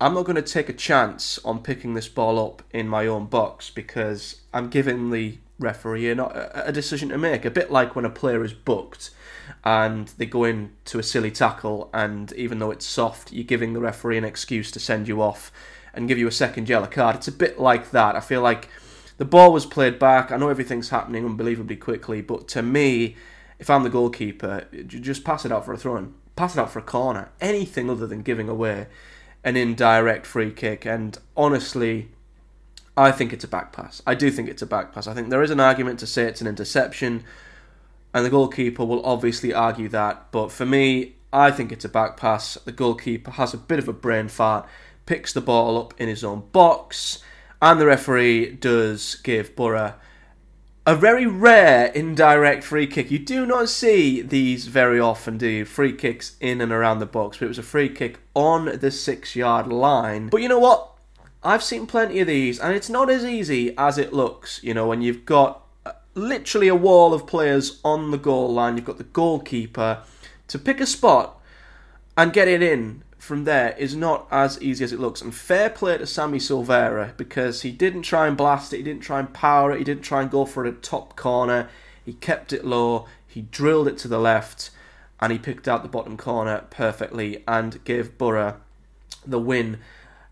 I'm 0.01 0.13
not 0.13 0.25
going 0.25 0.35
to 0.35 0.41
take 0.41 0.67
a 0.67 0.73
chance 0.73 1.39
on 1.45 1.63
picking 1.63 1.93
this 1.93 2.09
ball 2.09 2.37
up 2.45 2.61
in 2.71 2.89
my 2.89 3.07
own 3.07 3.27
box 3.27 3.69
because 3.69 4.41
I'm 4.53 4.69
giving 4.69 5.11
the 5.11 5.37
referee 5.59 6.09
a, 6.09 6.63
a 6.65 6.71
decision 6.71 7.09
to 7.09 7.17
make. 7.17 7.45
A 7.45 7.51
bit 7.51 7.71
like 7.71 7.95
when 7.95 8.05
a 8.05 8.09
player 8.09 8.43
is 8.43 8.53
booked 8.53 9.11
and 9.63 10.07
they 10.17 10.25
go 10.25 10.43
in 10.43 10.71
to 10.85 10.99
a 10.99 11.03
silly 11.03 11.31
tackle, 11.31 11.89
and 11.93 12.31
even 12.33 12.59
though 12.59 12.71
it's 12.71 12.85
soft, 12.85 13.31
you're 13.31 13.43
giving 13.43 13.73
the 13.73 13.79
referee 13.79 14.17
an 14.17 14.23
excuse 14.23 14.71
to 14.71 14.79
send 14.79 15.07
you 15.07 15.21
off 15.21 15.51
and 15.93 16.07
give 16.07 16.17
you 16.17 16.27
a 16.27 16.31
second 16.31 16.67
yellow 16.67 16.87
card. 16.87 17.15
It's 17.15 17.27
a 17.27 17.31
bit 17.31 17.59
like 17.59 17.91
that. 17.91 18.15
I 18.15 18.19
feel 18.19 18.41
like 18.41 18.69
the 19.17 19.25
ball 19.25 19.53
was 19.53 19.65
played 19.65 19.97
back. 19.97 20.31
I 20.31 20.37
know 20.37 20.49
everything's 20.49 20.89
happening 20.89 21.25
unbelievably 21.25 21.77
quickly, 21.77 22.21
but 22.21 22.47
to 22.49 22.61
me, 22.61 23.15
if 23.59 23.69
I'm 23.69 23.83
the 23.83 23.89
goalkeeper, 23.89 24.67
just 24.85 25.23
pass 25.23 25.45
it 25.45 25.51
out 25.51 25.65
for 25.65 25.73
a 25.73 25.77
throw 25.77 25.95
in, 25.95 26.13
pass 26.35 26.55
it 26.55 26.59
out 26.59 26.71
for 26.71 26.79
a 26.79 26.83
corner, 26.83 27.29
anything 27.39 27.89
other 27.89 28.07
than 28.07 28.23
giving 28.23 28.49
away 28.49 28.87
an 29.43 29.55
indirect 29.55 30.25
free 30.25 30.51
kick. 30.51 30.85
And 30.85 31.17
honestly, 31.37 32.09
I 32.97 33.11
think 33.11 33.33
it's 33.33 33.43
a 33.43 33.47
back 33.47 33.73
pass. 33.73 34.01
I 34.07 34.15
do 34.15 34.31
think 34.31 34.49
it's 34.49 34.61
a 34.61 34.67
back 34.67 34.93
pass. 34.93 35.07
I 35.07 35.13
think 35.13 35.29
there 35.29 35.43
is 35.43 35.51
an 35.51 35.59
argument 35.59 35.99
to 35.99 36.07
say 36.07 36.23
it's 36.23 36.41
an 36.41 36.47
interception, 36.47 37.23
and 38.13 38.25
the 38.25 38.29
goalkeeper 38.29 38.85
will 38.85 39.05
obviously 39.05 39.53
argue 39.53 39.89
that. 39.89 40.31
But 40.31 40.51
for 40.51 40.65
me, 40.65 41.15
I 41.33 41.51
think 41.51 41.71
it's 41.71 41.85
a 41.85 41.89
back 41.89 42.15
pass. 42.15 42.55
The 42.63 42.71
goalkeeper 42.71 43.31
has 43.31 43.53
a 43.53 43.57
bit 43.57 43.79
of 43.79 43.89
a 43.89 43.93
brain 43.93 44.29
fart, 44.29 44.67
picks 45.05 45.33
the 45.33 45.41
ball 45.41 45.77
up 45.77 45.93
in 45.97 46.07
his 46.07 46.23
own 46.23 46.43
box, 46.51 47.19
and 47.61 47.79
the 47.79 47.85
referee 47.85 48.51
does 48.53 49.15
give 49.15 49.55
Boro 49.55 49.95
a 50.87 50.95
very 50.95 51.25
rare 51.25 51.87
indirect 51.87 52.63
free 52.63 52.85
kick. 52.85 53.09
You 53.09 53.19
do 53.19 53.45
not 53.45 53.69
see 53.69 54.21
these 54.21 54.67
very 54.67 54.99
often, 54.99 55.37
do 55.37 55.47
you? 55.47 55.65
Free 55.65 55.93
kicks 55.93 56.37
in 56.39 56.61
and 56.61 56.71
around 56.71 56.99
the 56.99 57.05
box, 57.05 57.37
but 57.37 57.45
it 57.45 57.49
was 57.49 57.57
a 57.57 57.63
free 57.63 57.89
kick 57.89 58.19
on 58.35 58.77
the 58.79 58.91
six 58.91 59.35
yard 59.35 59.67
line. 59.67 60.29
But 60.29 60.41
you 60.41 60.49
know 60.49 60.59
what? 60.59 60.94
I've 61.45 61.63
seen 61.63 61.85
plenty 61.85 62.19
of 62.19 62.27
these, 62.27 62.59
and 62.59 62.73
it's 62.73 62.89
not 62.89 63.07
as 63.09 63.23
easy 63.23 63.77
as 63.77 63.99
it 63.99 64.11
looks. 64.11 64.59
You 64.63 64.73
know, 64.73 64.87
when 64.87 65.03
you've 65.03 65.25
got 65.25 65.61
uh, 65.85 65.91
literally 66.15 66.67
a 66.67 66.75
wall 66.75 67.13
of 67.13 67.27
players 67.27 67.79
on 67.85 68.09
the 68.09 68.17
goal 68.17 68.51
line, 68.51 68.75
you've 68.75 68.85
got 68.85 68.97
the 68.97 69.03
goalkeeper 69.03 70.01
to 70.47 70.59
pick 70.59 70.81
a 70.81 70.87
spot 70.87 71.39
and 72.17 72.33
get 72.33 72.47
it 72.47 72.63
in 72.63 73.03
from 73.19 73.43
there 73.43 73.75
is 73.77 73.95
not 73.95 74.27
as 74.31 74.61
easy 74.61 74.83
as 74.83 74.91
it 74.91 74.99
looks. 74.99 75.21
And 75.21 75.33
fair 75.33 75.69
play 75.69 75.97
to 75.99 76.07
Sammy 76.07 76.39
Silvera 76.39 77.15
because 77.15 77.61
he 77.61 77.71
didn't 77.71 78.03
try 78.03 78.27
and 78.27 78.35
blast 78.35 78.73
it, 78.73 78.77
he 78.77 78.83
didn't 78.83 79.03
try 79.03 79.19
and 79.19 79.31
power 79.31 79.71
it, 79.71 79.77
he 79.77 79.83
didn't 79.83 80.03
try 80.03 80.21
and 80.21 80.31
go 80.31 80.45
for 80.45 80.65
a 80.65 80.71
top 80.71 81.15
corner. 81.15 81.69
He 82.03 82.13
kept 82.13 82.53
it 82.53 82.65
low, 82.65 83.07
he 83.27 83.41
drilled 83.41 83.87
it 83.87 83.97
to 83.99 84.07
the 84.07 84.19
left, 84.19 84.71
and 85.19 85.31
he 85.31 85.37
picked 85.37 85.67
out 85.67 85.83
the 85.83 85.89
bottom 85.89 86.17
corner 86.17 86.65
perfectly 86.71 87.43
and 87.47 87.83
gave 87.83 88.17
Boro 88.17 88.57
the 89.25 89.39
win 89.39 89.79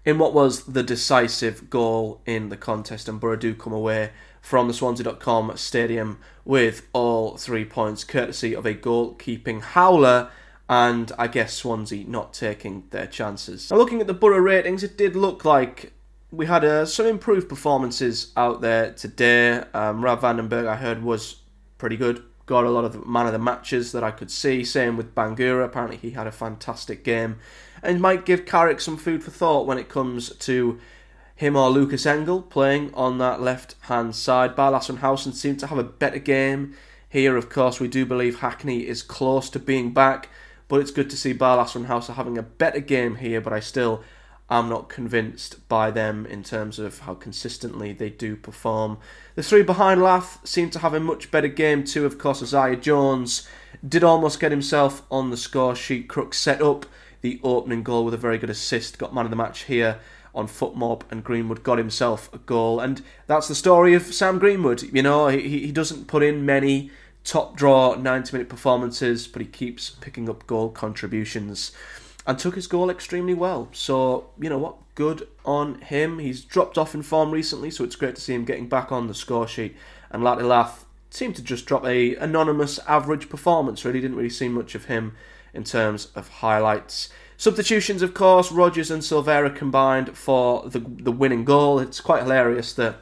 in 0.06 0.18
what 0.18 0.34
was 0.34 0.66
the 0.66 0.84
decisive 0.84 1.70
goal 1.70 2.22
in 2.26 2.50
the 2.50 2.58
contest. 2.58 3.08
And 3.08 3.20
Boro 3.20 3.36
do 3.36 3.56
come 3.56 3.74
away 3.74 4.12
from 4.42 4.68
the 4.68 4.74
Swansea.com 4.74 5.56
stadium 5.56 6.20
with 6.44 6.88
all 6.92 7.38
three 7.38 7.66
points, 7.66 8.04
courtesy 8.04 8.56
of 8.56 8.66
a 8.66 8.74
goalkeeping 8.74 9.62
howler. 9.62 10.30
And 10.70 11.12
I 11.18 11.28
guess 11.28 11.54
Swansea 11.54 12.06
not 12.08 12.34
taking 12.34 12.84
their 12.90 13.08
chances. 13.08 13.70
Now, 13.70 13.78
looking 13.78 14.02
at 14.02 14.08
the 14.08 14.14
Boro 14.14 14.38
ratings, 14.38 14.84
it 14.84 14.98
did 14.98 15.16
look 15.16 15.46
like 15.46 15.94
we 16.32 16.48
had 16.48 16.66
uh, 16.66 16.86
some 16.86 17.06
improved 17.06 17.48
performances 17.48 18.32
out 18.36 18.62
there 18.62 18.92
today. 18.94 19.64
Um, 19.74 20.04
Rav 20.04 20.22
van 20.22 20.38
den 20.38 20.48
Berg, 20.48 20.66
I 20.66 20.76
heard, 20.76 21.04
was 21.04 21.42
pretty 21.78 21.96
good. 21.96 22.24
Got 22.46 22.66
a 22.66 22.70
lot 22.70 22.86
of 22.86 22.94
the 22.94 23.06
man 23.06 23.28
of 23.28 23.34
the 23.34 23.40
matches 23.40 23.92
that 23.92 24.04
I 24.04 24.12
could 24.12 24.32
see. 24.32 24.64
Same 24.64 24.98
with 24.98 25.14
Bangura. 25.14 25.64
Apparently, 25.64 25.98
he 25.98 26.12
had 26.12 26.28
a 26.28 26.32
fantastic 26.32 27.04
game 27.04 27.40
and 27.84 28.02
might 28.02 28.26
give 28.26 28.46
Carrick 28.46 28.80
some 28.80 28.98
food 28.98 29.24
for 29.24 29.32
thought 29.32 29.68
when 29.68 29.78
it 29.78 29.90
comes 29.90 30.36
to 30.38 30.80
him 31.36 31.56
or 31.56 31.70
Lukas 31.70 32.06
Engel 32.06 32.42
playing 32.42 32.94
on 32.94 33.18
that 33.18 33.42
left 33.42 33.76
hand 33.82 34.16
side. 34.16 34.56
Barlaser 34.56 34.90
and 34.90 35.00
Howson 35.00 35.34
seem 35.34 35.58
to 35.58 35.68
have 35.68 35.78
a 35.78 35.84
better 35.84 36.20
game 36.20 36.76
here. 37.10 37.36
Of 37.36 37.50
course, 37.50 37.80
we 37.80 37.88
do 37.88 38.06
believe 38.06 38.40
Hackney 38.40 38.88
is 38.88 39.04
close 39.04 39.50
to 39.52 39.60
being 39.60 39.94
back, 39.94 40.30
but 40.68 40.80
it's 40.80 40.92
good 40.92 41.10
to 41.10 41.18
see 41.18 41.34
Barlaser 41.34 41.76
and 41.76 41.88
having 42.16 42.38
a 42.38 42.44
better 42.44 42.80
game 42.80 43.16
here. 43.16 43.42
But 43.42 43.54
I 43.54 43.60
still 43.60 44.04
am 44.50 44.70
not 44.70 44.90
convinced 44.90 45.68
by 45.68 45.90
them 45.90 46.26
in 46.26 46.44
terms 46.44 46.78
of 46.78 47.00
how 47.00 47.16
consistently 47.16 47.94
they 47.94 48.10
do 48.10 48.36
perform. 48.36 48.98
The 49.36 49.44
three 49.44 49.64
behind 49.64 50.02
Lath 50.02 50.40
seem 50.48 50.70
to 50.72 50.80
have 50.80 50.94
a 50.94 51.00
much 51.00 51.32
better 51.32 51.48
game 51.48 51.84
too. 51.84 52.06
Of 52.06 52.18
course, 52.18 52.44
Isaiah 52.44 52.76
Jones 52.76 53.48
did 53.88 54.04
almost 54.04 54.40
get 54.40 54.52
himself 54.52 55.02
on 55.10 55.30
the 55.30 55.38
score 55.38 55.76
sheet. 55.76 56.08
Crooks 56.08 56.38
set 56.38 56.62
up 56.62 56.86
the 57.24 57.40
opening 57.42 57.82
goal 57.84 58.06
with 58.06 58.14
a 58.14 58.18
very 58.18 58.38
good 58.38 58.50
assist. 58.52 59.00
Got 59.00 59.16
man 59.16 59.26
of 59.26 59.32
the 59.32 59.38
match 59.38 59.64
here 59.64 59.98
on 60.36 60.48
FotMob, 60.48 61.04
and 61.10 61.24
Greenwood 61.24 61.64
got 61.64 61.78
himself 61.78 62.32
a 62.34 62.38
goal. 62.38 62.80
And 62.80 63.02
that's 63.28 63.48
the 63.48 63.56
story 63.56 63.94
of 63.94 64.14
Sam 64.14 64.38
Greenwood. 64.38 64.84
You 64.84 65.02
know, 65.02 65.30
he, 65.30 65.42
he 65.42 65.72
doesn't 65.72 66.08
put 66.08 66.22
in 66.22 66.46
many 66.46 66.92
top 67.24 67.56
draw 67.56 67.96
90 67.96 68.34
minute 68.34 68.50
performances, 68.50 69.26
but 69.28 69.42
he 69.42 69.48
keeps 69.48 69.92
picking 69.92 70.28
up 70.30 70.46
goal 70.46 70.70
contributions 70.70 71.72
and 72.28 72.38
took 72.38 72.56
his 72.56 72.68
goal 72.68 72.90
extremely 72.90 73.34
well. 73.34 73.70
So, 73.72 74.30
you 74.40 74.50
know 74.50 74.58
what? 74.58 74.76
Good 74.96 75.28
on 75.46 75.80
him. 75.80 76.20
He's 76.20 76.44
dropped 76.44 76.78
off 76.78 76.94
in 76.94 77.04
form 77.04 77.32
recently, 77.32 77.72
so 77.72 77.86
it's 77.86 77.96
great 77.96 78.16
to 78.16 78.22
see 78.22 78.34
him 78.34 78.44
getting 78.44 78.68
back 78.68 78.92
on 78.92 79.08
the 79.08 79.14
score 79.14 79.48
sheet. 79.48 79.76
And 80.12 80.24
Lath 80.24 80.86
seemed 81.10 81.36
to 81.38 81.42
just 81.42 81.66
drop 81.66 81.86
a 81.86 82.16
anonymous 82.16 82.80
average 82.80 83.30
performance. 83.30 83.86
Really 83.86 84.02
didn't 84.02 84.18
really 84.18 84.30
see 84.30 84.50
much 84.50 84.76
of 84.76 84.86
him 84.86 85.16
in 85.54 85.64
terms 85.64 86.08
of 86.16 86.28
highlights. 86.30 87.10
Substitutions, 87.38 88.02
of 88.02 88.14
course, 88.14 88.52
Rogers 88.52 88.90
and 88.90 89.02
Silvera 89.02 89.54
combined 89.54 90.18
for 90.18 90.68
the 90.70 90.80
the 90.80 91.12
winning 91.12 91.44
goal. 91.44 91.80
It's 91.80 92.00
quite 92.00 92.24
hilarious 92.24 92.74
that 92.74 92.98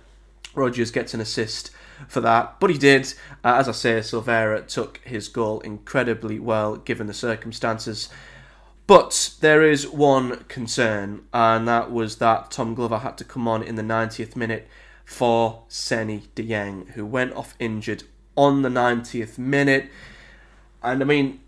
Rogers 0.55 0.91
gets 0.91 1.13
an 1.13 1.21
assist 1.21 1.71
for 2.07 2.21
that, 2.21 2.59
but 2.59 2.69
he 2.69 2.77
did. 2.77 3.13
Uh, 3.43 3.55
as 3.55 3.69
I 3.69 3.73
say, 3.73 3.99
Silvera 3.99 4.65
took 4.67 4.99
his 5.03 5.27
goal 5.27 5.59
incredibly 5.61 6.39
well 6.39 6.75
given 6.77 7.07
the 7.07 7.13
circumstances. 7.13 8.09
But 8.87 9.35
there 9.39 9.63
is 9.63 9.87
one 9.87 10.43
concern, 10.45 11.23
and 11.33 11.67
that 11.67 11.91
was 11.91 12.17
that 12.17 12.51
Tom 12.51 12.73
Glover 12.73 12.99
had 12.99 13.17
to 13.19 13.23
come 13.23 13.47
on 13.47 13.63
in 13.63 13.75
the 13.75 13.83
90th 13.83 14.35
minute 14.35 14.67
for 15.05 15.63
Seny 15.69 16.23
Dieng, 16.35 16.89
who 16.91 17.05
went 17.05 17.33
off 17.33 17.55
injured 17.59 18.03
on 18.35 18.63
the 18.63 18.69
90th 18.69 19.37
minute. 19.37 19.89
And 20.83 21.01
I 21.01 21.05
mean, 21.05 21.39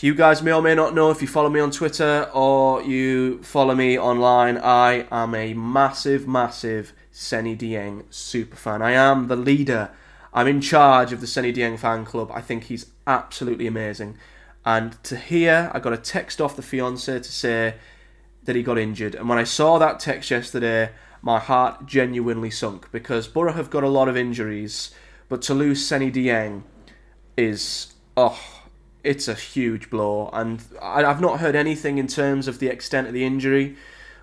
you 0.00 0.14
guys 0.14 0.42
may 0.42 0.52
or 0.52 0.62
may 0.62 0.74
not 0.74 0.94
know 0.94 1.10
if 1.10 1.22
you 1.22 1.28
follow 1.28 1.48
me 1.48 1.60
on 1.60 1.70
Twitter 1.70 2.28
or 2.34 2.82
you 2.82 3.42
follow 3.42 3.74
me 3.74 3.98
online. 3.98 4.58
I 4.58 5.06
am 5.10 5.34
a 5.34 5.54
massive, 5.54 6.28
massive 6.28 6.92
Seny 7.10 7.56
Dieng 7.56 8.04
super 8.10 8.56
fan. 8.56 8.82
I 8.82 8.92
am 8.92 9.28
the 9.28 9.36
leader. 9.36 9.90
I'm 10.32 10.48
in 10.48 10.60
charge 10.60 11.12
of 11.12 11.20
the 11.20 11.26
Seny 11.26 11.52
Dieng 11.52 11.78
fan 11.78 12.04
club. 12.04 12.30
I 12.34 12.40
think 12.40 12.64
he's 12.64 12.86
absolutely 13.06 13.66
amazing. 13.66 14.18
And 14.66 15.02
to 15.04 15.16
hear, 15.16 15.70
I 15.72 15.78
got 15.78 15.92
a 15.92 15.98
text 15.98 16.40
off 16.40 16.56
the 16.56 16.62
fiance 16.62 17.18
to 17.18 17.32
say 17.32 17.76
that 18.44 18.56
he 18.56 18.62
got 18.62 18.78
injured. 18.78 19.14
And 19.14 19.28
when 19.28 19.38
I 19.38 19.44
saw 19.44 19.78
that 19.78 20.00
text 20.00 20.30
yesterday, 20.30 20.90
my 21.22 21.38
heart 21.38 21.86
genuinely 21.86 22.50
sunk 22.50 22.90
because 22.92 23.28
Boro 23.28 23.52
have 23.52 23.70
got 23.70 23.84
a 23.84 23.88
lot 23.88 24.08
of 24.08 24.16
injuries, 24.16 24.94
but 25.28 25.40
to 25.42 25.54
lose 25.54 25.86
Seny 25.86 26.10
Dieng 26.10 26.64
is 27.36 27.94
oh 28.16 28.63
it's 29.04 29.28
a 29.28 29.34
huge 29.34 29.90
blow, 29.90 30.30
and 30.32 30.62
I, 30.80 31.02
have 31.02 31.20
not 31.20 31.40
heard 31.40 31.54
anything 31.54 31.98
in 31.98 32.06
terms 32.06 32.48
of 32.48 32.58
the 32.58 32.68
extent 32.68 33.06
of 33.06 33.12
the 33.12 33.24
injury, 33.24 33.76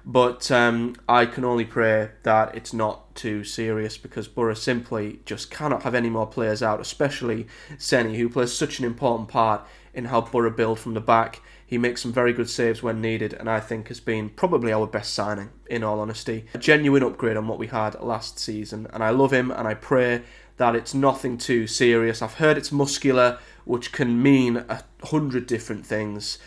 but 0.04 0.50
um, 0.50 0.96
I 1.08 1.28
can 1.28 1.46
only 1.46 1.66
pray 1.66 2.10
that 2.24 2.56
it's 2.56 2.74
not 2.74 3.16
too 3.16 3.44
serious 3.44 3.98
because 3.98 4.28
Boro 4.28 4.56
simply 4.56 5.20
just 5.26 5.52
cannot 5.52 5.84
have 5.84 5.94
any 5.94 6.10
more 6.10 6.26
players 6.26 6.64
out, 6.64 6.80
especially 6.80 7.48
Seny, 7.78 8.18
who 8.18 8.28
plays 8.28 8.52
such 8.52 8.80
an 8.80 8.86
important 8.86 9.30
part 9.30 9.62
in 9.94 10.06
how 10.06 10.22
Boro 10.22 10.50
build 10.50 10.80
from 10.80 10.96
the 10.96 11.02
back. 11.02 11.42
He 11.66 11.78
makes 11.78 12.02
some 12.02 12.12
very 12.12 12.34
good 12.34 12.50
saves 12.50 12.82
when 12.82 13.00
needed, 13.00 13.34
and 13.34 13.50
I 13.50 13.60
think 13.60 13.88
has 13.90 14.00
been 14.00 14.30
probably 14.30 14.74
our 14.74 14.88
best 14.88 15.14
signing, 15.14 15.52
in 15.70 15.84
all 15.84 16.00
honesty. 16.00 16.46
A 16.56 16.58
genuine 16.58 17.04
upgrade 17.04 17.38
on 17.38 17.48
what 17.48 17.60
we 17.60 17.68
had 17.68 18.02
last 18.02 18.40
season, 18.40 18.88
and 18.92 19.04
I 19.04 19.12
love 19.12 19.32
him, 19.32 19.52
and 19.52 19.68
I 19.68 19.76
pray 19.76 20.24
that 20.58 20.76
it's 20.76 20.94
nothing 20.94 21.38
too 21.38 21.68
serious. 21.68 22.22
I've 22.22 22.36
heard 22.36 22.58
it's 22.58 22.72
muscular 22.72 23.40
which 23.66 23.92
can 23.92 24.22
mean 24.22 24.58
a 24.58 24.84
hundred 25.04 25.48
different 25.48 25.86
things. 25.86 26.40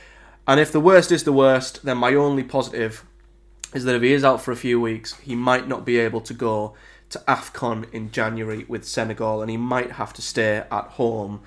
And 0.46 0.60
if 0.60 0.70
the 0.70 0.80
worst 0.80 1.10
is 1.10 1.24
the 1.24 1.32
worst, 1.32 1.84
then 1.84 1.98
my 1.98 2.14
only 2.14 2.42
positive 2.42 3.04
is 3.74 3.84
that 3.84 3.94
if 3.96 4.02
he 4.02 4.12
is 4.12 4.24
out 4.24 4.42
for 4.42 4.52
a 4.52 4.56
few 4.56 4.80
weeks, 4.80 5.14
he 5.20 5.34
might 5.34 5.66
not 5.66 5.84
be 5.84 5.98
able 5.98 6.20
to 6.20 6.34
go 6.34 6.74
to 7.10 7.18
AFCON 7.26 7.92
in 7.92 8.10
January 8.10 8.64
with 8.68 8.84
Senegal 8.84 9.40
and 9.40 9.50
he 9.50 9.56
might 9.56 9.92
have 9.92 10.12
to 10.14 10.22
stay 10.22 10.64
at 10.70 10.84
home 10.84 11.40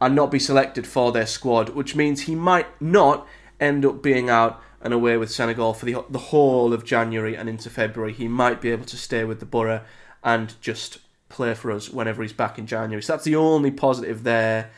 and 0.00 0.14
not 0.14 0.30
be 0.30 0.38
selected 0.38 0.86
for 0.86 1.12
their 1.12 1.26
squad, 1.26 1.70
which 1.70 1.96
means 1.96 2.22
he 2.22 2.34
might 2.34 2.80
not 2.80 3.26
end 3.58 3.84
up 3.84 4.02
being 4.02 4.28
out 4.28 4.62
and 4.80 4.92
away 4.92 5.16
with 5.16 5.30
Senegal 5.30 5.74
for 5.74 5.86
the, 5.86 6.04
the 6.10 6.18
whole 6.18 6.72
of 6.72 6.84
January 6.84 7.34
and 7.34 7.48
into 7.48 7.70
February. 7.70 8.12
He 8.12 8.28
might 8.28 8.60
be 8.60 8.70
able 8.70 8.84
to 8.86 8.96
stay 8.96 9.24
with 9.24 9.40
the 9.40 9.46
Boro 9.46 9.82
and 10.22 10.54
just 10.60 10.98
play 11.28 11.54
for 11.54 11.70
us 11.70 11.90
whenever 11.90 12.22
he's 12.22 12.32
back 12.32 12.58
in 12.58 12.66
January. 12.66 13.02
So 13.02 13.14
that's 13.14 13.24
the 13.24 13.36
only 13.36 13.70
positive 13.70 14.22
there. 14.22 14.70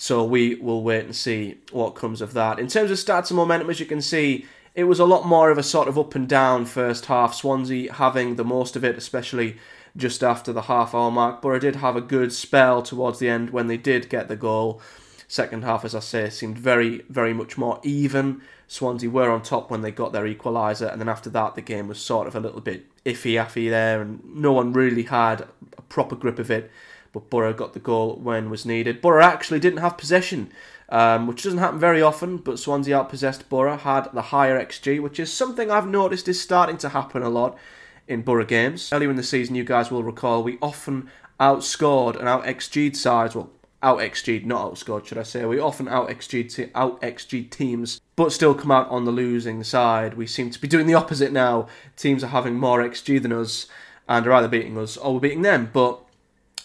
So 0.00 0.24
we 0.24 0.54
will 0.54 0.82
wait 0.82 1.04
and 1.04 1.14
see 1.14 1.58
what 1.72 1.90
comes 1.90 2.22
of 2.22 2.32
that. 2.32 2.58
In 2.58 2.68
terms 2.68 2.90
of 2.90 2.96
stats 2.96 3.28
and 3.28 3.36
momentum, 3.36 3.68
as 3.68 3.80
you 3.80 3.84
can 3.84 4.00
see, 4.00 4.46
it 4.74 4.84
was 4.84 4.98
a 4.98 5.04
lot 5.04 5.26
more 5.26 5.50
of 5.50 5.58
a 5.58 5.62
sort 5.62 5.88
of 5.88 5.98
up 5.98 6.14
and 6.14 6.26
down 6.26 6.64
first 6.64 7.04
half. 7.04 7.34
Swansea 7.34 7.92
having 7.92 8.36
the 8.36 8.44
most 8.44 8.76
of 8.76 8.82
it, 8.82 8.96
especially 8.96 9.58
just 9.94 10.24
after 10.24 10.54
the 10.54 10.62
half 10.62 10.94
hour 10.94 11.10
mark. 11.10 11.42
But 11.42 11.50
I 11.50 11.58
did 11.58 11.76
have 11.76 11.96
a 11.96 12.00
good 12.00 12.32
spell 12.32 12.80
towards 12.80 13.18
the 13.18 13.28
end 13.28 13.50
when 13.50 13.66
they 13.66 13.76
did 13.76 14.08
get 14.08 14.28
the 14.28 14.36
goal. 14.36 14.80
Second 15.28 15.64
half, 15.64 15.84
as 15.84 15.94
I 15.94 16.00
say, 16.00 16.30
seemed 16.30 16.58
very, 16.58 17.02
very 17.10 17.34
much 17.34 17.58
more 17.58 17.78
even. 17.82 18.40
Swansea 18.68 19.10
were 19.10 19.30
on 19.30 19.42
top 19.42 19.70
when 19.70 19.82
they 19.82 19.90
got 19.90 20.14
their 20.14 20.24
equaliser, 20.24 20.90
and 20.90 20.98
then 20.98 21.10
after 21.10 21.28
that, 21.28 21.56
the 21.56 21.60
game 21.60 21.88
was 21.88 22.00
sort 22.00 22.26
of 22.26 22.34
a 22.34 22.40
little 22.40 22.62
bit 22.62 22.86
iffy 23.04 23.38
affy 23.38 23.68
there, 23.68 24.00
and 24.00 24.24
no 24.24 24.52
one 24.52 24.72
really 24.72 25.02
had 25.02 25.42
a 25.76 25.82
proper 25.82 26.16
grip 26.16 26.38
of 26.38 26.50
it 26.50 26.70
but 27.12 27.30
Boro 27.30 27.52
got 27.52 27.72
the 27.72 27.80
goal 27.80 28.16
when 28.22 28.50
was 28.50 28.66
needed. 28.66 29.00
Boro 29.00 29.22
actually 29.22 29.60
didn't 29.60 29.80
have 29.80 29.98
possession, 29.98 30.52
um, 30.88 31.26
which 31.26 31.42
doesn't 31.42 31.58
happen 31.58 31.78
very 31.78 32.02
often, 32.02 32.36
but 32.36 32.58
Swansea 32.58 32.96
outpossessed 32.96 33.48
Boro, 33.48 33.76
had 33.76 34.08
the 34.12 34.22
higher 34.22 34.62
XG, 34.62 35.00
which 35.00 35.20
is 35.20 35.32
something 35.32 35.70
I've 35.70 35.86
noticed 35.88 36.28
is 36.28 36.40
starting 36.40 36.76
to 36.78 36.90
happen 36.90 37.22
a 37.22 37.28
lot 37.28 37.58
in 38.06 38.22
Boro 38.22 38.44
games. 38.44 38.92
Earlier 38.92 39.10
in 39.10 39.16
the 39.16 39.22
season, 39.22 39.54
you 39.54 39.64
guys 39.64 39.90
will 39.90 40.02
recall, 40.02 40.42
we 40.42 40.58
often 40.60 41.10
outscored 41.38 42.16
and 42.18 42.28
out 42.28 42.44
XG'd 42.44 42.96
sides, 42.96 43.34
well, 43.34 43.50
out 43.82 43.98
XG'd, 43.98 44.44
not 44.44 44.72
outscored, 44.72 45.06
should 45.06 45.18
I 45.18 45.22
say. 45.22 45.44
We 45.44 45.58
often 45.58 45.88
out 45.88 46.08
XG'd, 46.08 46.70
out 46.74 47.00
XG'd 47.00 47.50
teams, 47.50 48.00
but 48.14 48.32
still 48.32 48.54
come 48.54 48.70
out 48.70 48.88
on 48.90 49.04
the 49.04 49.10
losing 49.10 49.64
side. 49.64 50.14
We 50.14 50.26
seem 50.26 50.50
to 50.50 50.60
be 50.60 50.68
doing 50.68 50.86
the 50.86 50.94
opposite 50.94 51.32
now. 51.32 51.66
Teams 51.96 52.22
are 52.22 52.28
having 52.28 52.58
more 52.58 52.80
XG 52.80 53.22
than 53.22 53.32
us 53.32 53.66
and 54.08 54.26
are 54.26 54.32
either 54.32 54.48
beating 54.48 54.76
us 54.76 54.96
or 54.96 55.14
we're 55.14 55.20
beating 55.20 55.42
them, 55.42 55.70
but 55.72 56.04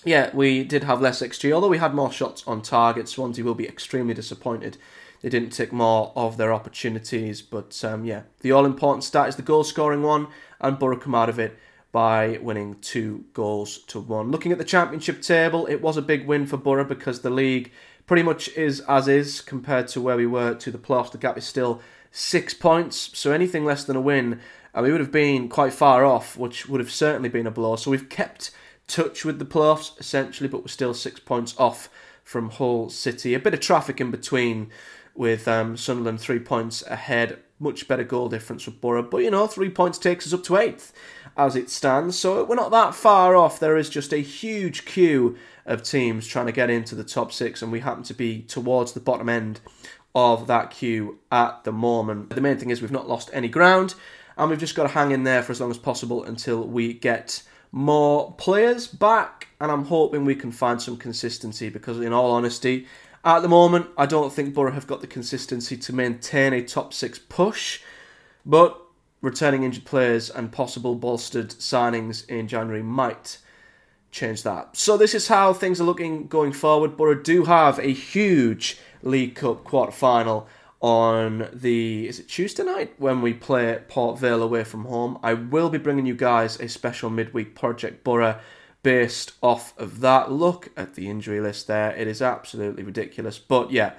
yeah, 0.05 0.29
we 0.33 0.63
did 0.63 0.83
have 0.83 1.01
less 1.01 1.21
XG, 1.21 1.51
although 1.51 1.67
we 1.67 1.79
had 1.79 1.93
more 1.93 2.12
shots 2.12 2.43
on 2.47 2.62
target. 2.62 3.09
Swansea 3.09 3.43
will 3.43 3.55
be 3.55 3.67
extremely 3.67 4.13
disappointed. 4.13 4.77
They 5.21 5.29
didn't 5.29 5.50
take 5.50 5.74
more 5.74 6.13
of 6.15 6.38
their 6.38 6.53
opportunities, 6.53 7.41
but 7.41 7.83
um, 7.83 8.05
yeah, 8.05 8.21
the 8.41 8.51
all 8.51 8.65
important 8.65 9.03
stat 9.03 9.27
is 9.27 9.35
the 9.35 9.41
goal 9.41 9.63
scoring 9.63 10.03
one, 10.03 10.27
and 10.62 10.77
Boro 10.77 10.97
come 10.97 11.15
out 11.15 11.29
of 11.29 11.39
it 11.39 11.57
by 11.91 12.38
winning 12.41 12.75
two 12.81 13.25
goals 13.33 13.79
to 13.79 14.00
one. 14.00 14.29
Looking 14.29 14.51
at 14.51 14.59
the 14.59 14.63
championship 14.63 15.21
table, 15.21 15.65
it 15.65 15.81
was 15.81 15.97
a 15.97 16.01
big 16.01 16.27
win 16.27 16.45
for 16.45 16.57
Boro 16.57 16.83
because 16.83 17.21
the 17.21 17.29
league 17.29 17.71
pretty 18.05 18.21
much 18.21 18.50
is 18.50 18.81
as 18.81 19.07
is 19.07 19.41
compared 19.41 19.88
to 19.88 20.01
where 20.01 20.17
we 20.17 20.27
were 20.27 20.53
to 20.53 20.69
the 20.69 20.77
playoffs. 20.77 21.12
The 21.12 21.17
gap 21.17 21.38
is 21.38 21.45
still 21.45 21.81
six 22.12 22.53
points, 22.53 23.17
so 23.17 23.31
anything 23.31 23.65
less 23.65 23.83
than 23.83 23.95
a 23.95 24.01
win, 24.01 24.39
and 24.74 24.85
we 24.85 24.91
would 24.91 25.01
have 25.01 25.12
been 25.12 25.50
quite 25.50 25.74
far 25.74 26.05
off, 26.05 26.38
which 26.38 26.67
would 26.67 26.79
have 26.79 26.91
certainly 26.91 27.29
been 27.29 27.47
a 27.47 27.51
blow. 27.51 27.75
So 27.77 27.89
we've 27.89 28.09
kept 28.09 28.51
touch 28.88 29.25
with 29.25 29.39
the 29.39 29.46
playoffs 29.46 30.00
essentially, 30.00 30.50
but 30.50 30.62
we're 30.62 30.68
still 30.68 30.94
six 30.94 31.20
points 31.20 31.56
off 31.58 31.89
from 32.24 32.50
Hull 32.50 32.89
City. 32.89 33.34
A 33.34 33.39
bit 33.39 33.54
of 33.54 33.60
traffic 33.60 34.01
in 34.01 34.12
between 34.12 34.70
with 35.13 35.48
um, 35.48 35.77
Sunderland 35.77 36.20
three 36.20 36.39
points 36.39 36.84
ahead. 36.88 37.39
Much 37.58 37.88
better 37.88 38.04
goal 38.04 38.27
difference 38.27 38.65
with 38.65 38.82
Boro, 38.82 39.01
but 39.01 39.20
you 39.20 39.32
know, 39.32 39.48
three 39.48 39.70
points 39.70 39.98
takes 39.98 40.27
us 40.27 40.34
up 40.34 40.44
to 40.44 40.58
eighth 40.58 40.92
as 41.38 41.56
it 41.56 41.70
stands. 41.70 42.18
So 42.20 42.44
we're 42.44 42.56
not 42.56 42.72
that 42.72 42.94
far 42.94 43.36
off. 43.36 43.60
There 43.60 43.77
is 43.77 43.89
just 43.89 44.12
a 44.12 44.18
huge 44.18 44.84
queue 44.84 45.38
of 45.65 45.82
teams 45.82 46.27
trying 46.27 46.48
to 46.48 46.51
get 46.51 46.70
into 46.70 46.96
the 46.96 47.04
top 47.04 47.32
six, 47.32 47.62
and 47.62 47.72
we 47.72 47.80
happen 47.80 48.04
to 48.04 48.13
be 48.13 48.42
towards 48.42 48.92
the 48.92 49.00
bottom 49.00 49.30
end 49.30 49.62
of 50.13 50.48
that 50.48 50.72
queue 50.72 51.20
at 51.32 51.63
the 51.63 51.72
moment. 51.72 52.30
The 52.30 52.42
main 52.42 52.58
thing 52.58 52.70
is 52.70 52.82
we've 52.82 52.92
not 52.92 53.08
lost 53.08 53.30
any 53.32 53.48
ground, 53.48 53.96
and 54.38 54.50
we've 54.50 54.60
just 54.60 54.75
got 54.75 54.84
to 54.84 54.89
hang 54.89 55.12
in 55.12 55.24
there 55.24 55.42
for 55.42 55.51
as 55.51 55.62
long 55.62 55.72
as 55.72 55.77
possible 55.77 56.24
until 56.24 56.65
we 56.68 56.94
get 56.94 57.42
more 57.75 58.32
players 58.38 58.88
back. 58.88 59.50
And 59.60 59.70
I'm 59.70 59.86
hoping 59.86 60.24
we 60.24 60.36
can 60.36 60.51
find 60.51 60.82
some 60.82 60.96
consistency 60.98 61.70
because, 61.70 62.00
in 62.00 62.13
all 62.13 62.32
honesty, 62.32 62.88
at 63.24 63.41
the 63.41 63.50
moment, 63.50 63.88
I 63.98 64.05
don't 64.05 64.32
think 64.32 64.53
Boro 64.53 64.72
have 64.72 64.88
got 64.88 65.01
the 65.01 65.08
consistency 65.08 65.75
to 65.77 65.94
maintain 65.94 66.53
a 66.53 66.63
top 66.63 66.94
six 66.94 67.20
push, 67.20 67.82
but 68.46 68.82
returning 69.22 69.63
injured 69.63 69.84
players 69.84 70.29
and 70.29 70.51
possible 70.51 70.96
bolstered 70.96 71.50
signings 71.50 72.27
in 72.29 72.48
January 72.48 72.84
might 72.84 73.39
change 74.10 74.44
that. 74.44 74.77
So 74.77 74.96
this 74.96 75.13
is 75.13 75.27
how 75.27 75.51
things 75.51 75.82
are 75.82 75.86
looking 75.86 76.27
going 76.27 76.53
forward. 76.53 76.96
Boro 76.96 77.15
do 77.15 77.44
have 77.44 77.77
a 77.79 77.91
huge 77.91 78.77
League 79.01 79.36
Cup 79.36 79.65
quarter 79.65 79.91
final 79.91 80.48
on 80.86 81.50
the 81.51 82.08
is 82.08 82.20
it 82.20 82.27
Tuesday 82.27 82.62
night 82.62 82.94
when 83.00 83.20
we 83.20 83.34
play 83.34 83.82
Port 83.88 84.20
Vale 84.20 84.44
away 84.44 84.63
from 84.63 84.86
home. 84.86 85.18
I 85.24 85.34
will 85.34 85.72
be 85.72 85.80
bringing 85.80 86.06
you 86.06 86.13
guys 86.13 86.60
a 86.60 86.70
special 86.70 87.10
midweek 87.10 87.56
Project 87.56 88.04
Boro 88.04 88.38
based 88.84 89.32
off 89.42 89.75
of 89.80 90.01
that. 90.01 90.32
Look 90.32 90.70
at 90.77 90.94
the 90.94 91.10
injury 91.10 91.42
list 91.42 91.65
there. 91.65 91.89
It 91.96 92.08
is 92.08 92.22
absolutely 92.22 92.84
ridiculous. 92.84 93.39
But 93.39 93.72
yeah, 93.72 93.94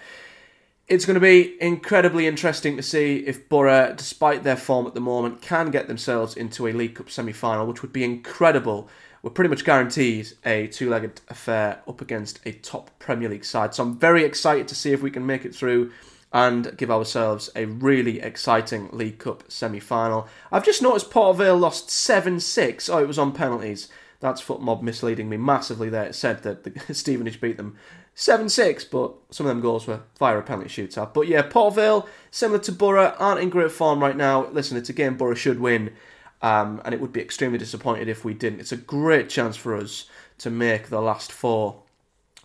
it's 0.86 1.04
going 1.04 1.16
to 1.16 1.20
be 1.20 1.60
incredibly 1.60 2.28
interesting 2.28 2.76
to 2.76 2.84
see 2.84 3.16
if 3.26 3.48
Boro, 3.48 3.92
despite 3.92 4.44
their 4.44 4.54
form 4.54 4.86
at 4.86 4.94
the 4.94 5.00
moment, 5.00 5.42
can 5.42 5.72
get 5.72 5.88
themselves 5.88 6.36
into 6.36 6.68
a 6.68 6.72
League 6.72 6.94
Cup 6.94 7.10
semi 7.10 7.32
final, 7.32 7.66
which 7.66 7.82
would 7.82 7.92
be 7.92 8.04
incredible. 8.04 8.88
We're 9.24 9.30
pretty 9.30 9.50
much 9.50 9.64
guaranteed 9.64 10.28
a 10.44 10.68
two 10.68 10.88
legged 10.88 11.20
affair 11.26 11.82
up 11.88 12.00
against 12.00 12.38
a 12.46 12.52
top 12.52 12.96
Premier 13.00 13.28
League 13.28 13.44
side. 13.44 13.74
So 13.74 13.82
I'm 13.82 13.98
very 13.98 14.22
excited 14.22 14.68
to 14.68 14.76
see 14.76 14.92
if 14.92 15.02
we 15.02 15.10
can 15.10 15.26
make 15.26 15.44
it 15.44 15.52
through 15.52 15.90
and 16.36 16.76
give 16.76 16.90
ourselves 16.90 17.48
a 17.56 17.64
really 17.64 18.20
exciting 18.20 18.90
League 18.92 19.18
Cup 19.18 19.42
semi 19.48 19.80
final. 19.80 20.28
I've 20.52 20.66
just 20.66 20.82
noticed 20.82 21.10
Port 21.10 21.38
Vale 21.38 21.56
lost 21.56 21.90
7 21.90 22.40
6. 22.40 22.90
Oh, 22.90 22.98
it 22.98 23.08
was 23.08 23.18
on 23.18 23.32
penalties. 23.32 23.88
That's 24.20 24.42
FotMob 24.42 24.82
misleading 24.82 25.30
me 25.30 25.38
massively 25.38 25.88
there. 25.88 26.04
It 26.04 26.14
said 26.14 26.42
that 26.42 26.64
the 26.64 26.94
Stevenage 26.94 27.40
beat 27.40 27.56
them 27.56 27.78
7 28.14 28.50
6, 28.50 28.84
but 28.84 29.14
some 29.30 29.46
of 29.46 29.48
them 29.48 29.62
goals 29.62 29.86
were 29.86 30.02
via 30.18 30.36
a 30.36 30.42
penalty 30.42 30.68
shootout. 30.68 31.14
But 31.14 31.26
yeah, 31.26 31.40
Port 31.40 31.74
Vale, 31.74 32.06
similar 32.30 32.58
to 32.64 32.72
Boro, 32.72 33.16
aren't 33.18 33.40
in 33.40 33.48
great 33.48 33.72
form 33.72 34.00
right 34.00 34.16
now. 34.16 34.46
Listen, 34.48 34.76
it's 34.76 34.90
a 34.90 34.92
game 34.92 35.16
Boro 35.16 35.34
should 35.34 35.58
win, 35.58 35.94
um, 36.42 36.82
and 36.84 36.92
it 36.92 37.00
would 37.00 37.14
be 37.14 37.22
extremely 37.22 37.56
disappointed 37.56 38.08
if 38.08 38.26
we 38.26 38.34
didn't. 38.34 38.60
It's 38.60 38.72
a 38.72 38.76
great 38.76 39.30
chance 39.30 39.56
for 39.56 39.74
us 39.74 40.04
to 40.36 40.50
make 40.50 40.90
the 40.90 41.00
last 41.00 41.32
four 41.32 41.80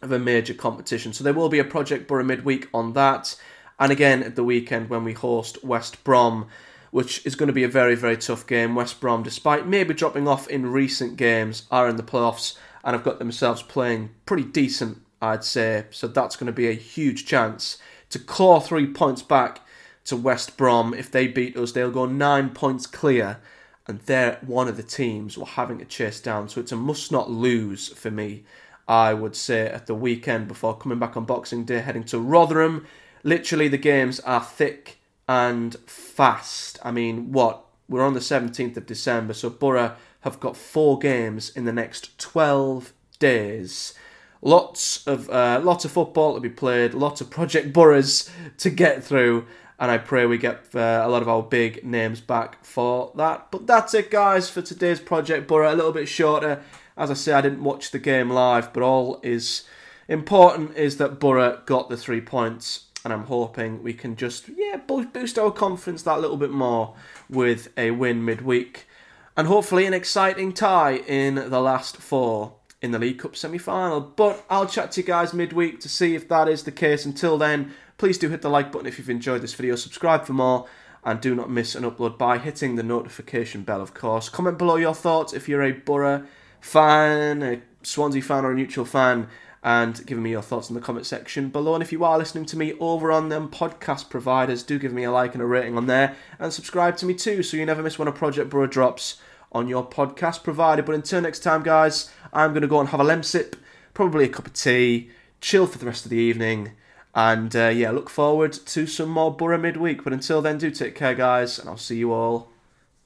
of 0.01 0.13
a 0.13 0.17
major 0.17 0.53
competition. 0.53 1.11
So 1.11 1.25
there 1.25 1.33
will 1.33 1.49
be 1.49 1.59
a 1.59 1.65
Project 1.65 2.07
Boro 2.07 2.23
midweek 2.23 2.69
on 2.73 2.93
that. 2.93 3.35
And 3.81 3.91
again 3.91 4.23
at 4.23 4.37
the 4.37 4.43
weekend 4.45 4.89
when 4.89 5.03
we 5.03 5.11
host 5.11 5.61
West 5.61 6.01
Brom 6.05 6.47
which 6.91 7.25
is 7.25 7.35
going 7.35 7.47
to 7.47 7.53
be 7.53 7.63
a 7.63 7.69
very, 7.69 7.95
very 7.95 8.17
tough 8.17 8.45
game. 8.45 8.75
West 8.75 8.99
Brom, 8.99 9.23
despite 9.23 9.65
maybe 9.65 9.93
dropping 9.93 10.27
off 10.27 10.47
in 10.47 10.71
recent 10.71 11.15
games, 11.17 11.65
are 11.71 11.89
in 11.89 11.95
the 11.95 12.03
playoffs 12.03 12.57
and 12.83 12.93
have 12.93 13.03
got 13.03 13.17
themselves 13.17 13.63
playing 13.63 14.11
pretty 14.25 14.43
decent, 14.43 15.01
I'd 15.21 15.43
say. 15.43 15.85
So 15.91 16.07
that's 16.07 16.35
going 16.35 16.47
to 16.47 16.51
be 16.51 16.67
a 16.67 16.73
huge 16.73 17.25
chance 17.25 17.77
to 18.09 18.19
claw 18.19 18.59
three 18.59 18.87
points 18.87 19.21
back 19.21 19.61
to 20.05 20.17
West 20.17 20.57
Brom. 20.57 20.93
If 20.93 21.09
they 21.09 21.27
beat 21.27 21.55
us, 21.55 21.71
they'll 21.71 21.91
go 21.91 22.05
nine 22.05 22.49
points 22.49 22.85
clear, 22.85 23.39
and 23.87 23.99
they're 24.01 24.39
one 24.41 24.67
of 24.67 24.77
the 24.77 24.83
teams 24.83 25.37
we're 25.37 25.45
having 25.45 25.77
to 25.79 25.85
chase 25.85 26.19
down. 26.19 26.49
So 26.49 26.59
it's 26.59 26.73
a 26.73 26.75
must 26.75 27.11
not 27.11 27.31
lose 27.31 27.87
for 27.87 28.11
me. 28.11 28.43
I 28.87 29.13
would 29.13 29.37
say 29.37 29.67
at 29.67 29.87
the 29.87 29.95
weekend 29.95 30.49
before 30.49 30.77
coming 30.77 30.99
back 30.99 31.15
on 31.15 31.23
Boxing 31.23 31.63
Day, 31.63 31.79
heading 31.79 32.03
to 32.05 32.19
Rotherham. 32.19 32.85
Literally, 33.23 33.67
the 33.67 33.77
games 33.77 34.19
are 34.21 34.41
thick 34.41 34.99
and 35.27 35.75
fast. 35.85 36.79
I 36.83 36.91
mean, 36.91 37.31
what? 37.31 37.65
We're 37.87 38.05
on 38.05 38.13
the 38.13 38.19
17th 38.19 38.77
of 38.77 38.85
December, 38.85 39.33
so 39.33 39.49
Boro 39.49 39.95
have 40.21 40.39
got 40.39 40.55
four 40.55 40.97
games 40.97 41.49
in 41.49 41.65
the 41.65 41.73
next 41.73 42.17
12 42.19 42.93
days. 43.19 43.93
Lots 44.41 45.05
of 45.05 45.29
uh, 45.29 45.61
lots 45.63 45.85
of 45.85 45.91
football 45.91 46.33
to 46.33 46.39
be 46.39 46.49
played, 46.49 46.93
lots 46.93 47.21
of 47.21 47.29
Project 47.29 47.73
Boros 47.73 48.29
to 48.57 48.69
get 48.69 49.03
through, 49.03 49.45
and 49.79 49.91
I 49.91 49.99
pray 49.99 50.25
we 50.25 50.37
get 50.37 50.65
uh, 50.73 51.03
a 51.03 51.09
lot 51.09 51.21
of 51.21 51.29
our 51.29 51.43
big 51.43 51.83
names 51.85 52.21
back 52.21 52.63
for 52.63 53.11
that. 53.15 53.51
But 53.51 53.67
that's 53.67 53.93
it, 53.93 54.09
guys, 54.09 54.49
for 54.49 54.61
today's 54.61 54.99
Project 54.99 55.47
Boro. 55.47 55.71
A 55.71 55.75
little 55.75 55.91
bit 55.91 56.07
shorter. 56.07 56.63
As 56.97 57.11
I 57.11 57.13
say, 57.13 57.33
I 57.33 57.41
didn't 57.41 57.63
watch 57.63 57.91
the 57.91 57.99
game 57.99 58.29
live, 58.29 58.73
but 58.73 58.83
all 58.83 59.19
is 59.23 59.63
important 60.07 60.75
is 60.75 60.97
that 60.97 61.19
Boro 61.19 61.61
got 61.65 61.89
the 61.89 61.97
three 61.97 62.21
points 62.21 62.90
and 63.03 63.11
I'm 63.13 63.25
hoping 63.25 63.83
we 63.83 63.93
can 63.93 64.15
just 64.15 64.49
yeah 64.49 64.77
boost 64.77 65.39
our 65.39 65.51
confidence 65.51 66.03
that 66.03 66.19
little 66.19 66.37
bit 66.37 66.51
more 66.51 66.95
with 67.29 67.69
a 67.77 67.91
win 67.91 68.23
midweek, 68.23 68.87
and 69.35 69.47
hopefully 69.47 69.85
an 69.85 69.93
exciting 69.93 70.53
tie 70.53 70.97
in 70.97 71.35
the 71.35 71.61
last 71.61 71.97
four 71.97 72.53
in 72.81 72.91
the 72.91 72.99
League 72.99 73.19
Cup 73.19 73.35
semi-final. 73.35 74.01
But 74.01 74.43
I'll 74.49 74.67
chat 74.67 74.91
to 74.93 75.01
you 75.01 75.07
guys 75.07 75.33
midweek 75.33 75.79
to 75.81 75.89
see 75.89 76.15
if 76.15 76.27
that 76.29 76.47
is 76.47 76.63
the 76.63 76.71
case. 76.71 77.05
Until 77.05 77.37
then, 77.37 77.73
please 77.97 78.17
do 78.17 78.29
hit 78.29 78.41
the 78.41 78.49
like 78.49 78.71
button 78.71 78.87
if 78.87 78.97
you've 78.97 79.09
enjoyed 79.09 79.41
this 79.41 79.53
video, 79.53 79.75
subscribe 79.75 80.25
for 80.25 80.33
more. 80.33 80.67
And 81.03 81.19
do 81.19 81.33
not 81.33 81.49
miss 81.49 81.73
an 81.73 81.83
upload 81.83 82.19
by 82.19 82.37
hitting 82.37 82.75
the 82.75 82.83
notification 82.83 83.63
bell, 83.63 83.81
of 83.81 83.95
course. 83.95 84.29
Comment 84.29 84.55
below 84.55 84.75
your 84.75 84.93
thoughts 84.93 85.33
if 85.33 85.49
you're 85.49 85.63
a 85.63 85.71
Boro 85.71 86.25
fan, 86.59 87.41
a 87.41 87.61
Swansea 87.81 88.21
fan, 88.21 88.45
or 88.45 88.51
a 88.51 88.55
neutral 88.55 88.85
fan 88.85 89.27
and 89.63 90.05
giving 90.05 90.23
me 90.23 90.31
your 90.31 90.41
thoughts 90.41 90.69
in 90.69 90.75
the 90.75 90.81
comment 90.81 91.05
section 91.05 91.49
below. 91.49 91.75
And 91.75 91.83
if 91.83 91.91
you 91.91 92.03
are 92.03 92.17
listening 92.17 92.45
to 92.45 92.57
me 92.57 92.73
over 92.79 93.11
on 93.11 93.29
them 93.29 93.49
podcast 93.49 94.09
providers, 94.09 94.63
do 94.63 94.79
give 94.79 94.93
me 94.93 95.03
a 95.03 95.11
like 95.11 95.33
and 95.33 95.41
a 95.41 95.45
rating 95.45 95.77
on 95.77 95.87
there 95.87 96.15
and 96.39 96.51
subscribe 96.51 96.97
to 96.97 97.05
me 97.05 97.13
too 97.13 97.43
so 97.43 97.57
you 97.57 97.65
never 97.65 97.83
miss 97.83 97.99
when 97.99 98.07
a 98.07 98.11
Project 98.11 98.49
Boro 98.49 98.65
drops 98.65 99.17
on 99.51 99.67
your 99.67 99.85
podcast 99.87 100.43
provider. 100.43 100.81
But 100.81 100.95
until 100.95 101.21
next 101.21 101.39
time, 101.39 101.61
guys, 101.61 102.09
I'm 102.33 102.51
going 102.51 102.61
to 102.61 102.67
go 102.67 102.79
and 102.79 102.89
have 102.89 102.99
a 102.99 103.05
lemsip, 103.05 103.55
probably 103.93 104.25
a 104.25 104.29
cup 104.29 104.47
of 104.47 104.53
tea, 104.53 105.09
chill 105.41 105.67
for 105.67 105.77
the 105.77 105.85
rest 105.85 106.05
of 106.05 106.09
the 106.09 106.17
evening. 106.17 106.71
And 107.13 107.55
uh, 107.55 107.67
yeah, 107.67 107.91
look 107.91 108.09
forward 108.09 108.53
to 108.53 108.87
some 108.87 109.09
more 109.09 109.35
Boro 109.35 109.57
midweek. 109.57 110.03
But 110.03 110.13
until 110.13 110.41
then, 110.41 110.57
do 110.57 110.71
take 110.71 110.95
care, 110.95 111.13
guys, 111.13 111.59
and 111.59 111.69
I'll 111.69 111.77
see 111.77 111.97
you 111.97 112.13
all 112.13 112.49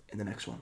in 0.09 0.19
the 0.19 0.23
next 0.23 0.47
one. 0.47 0.59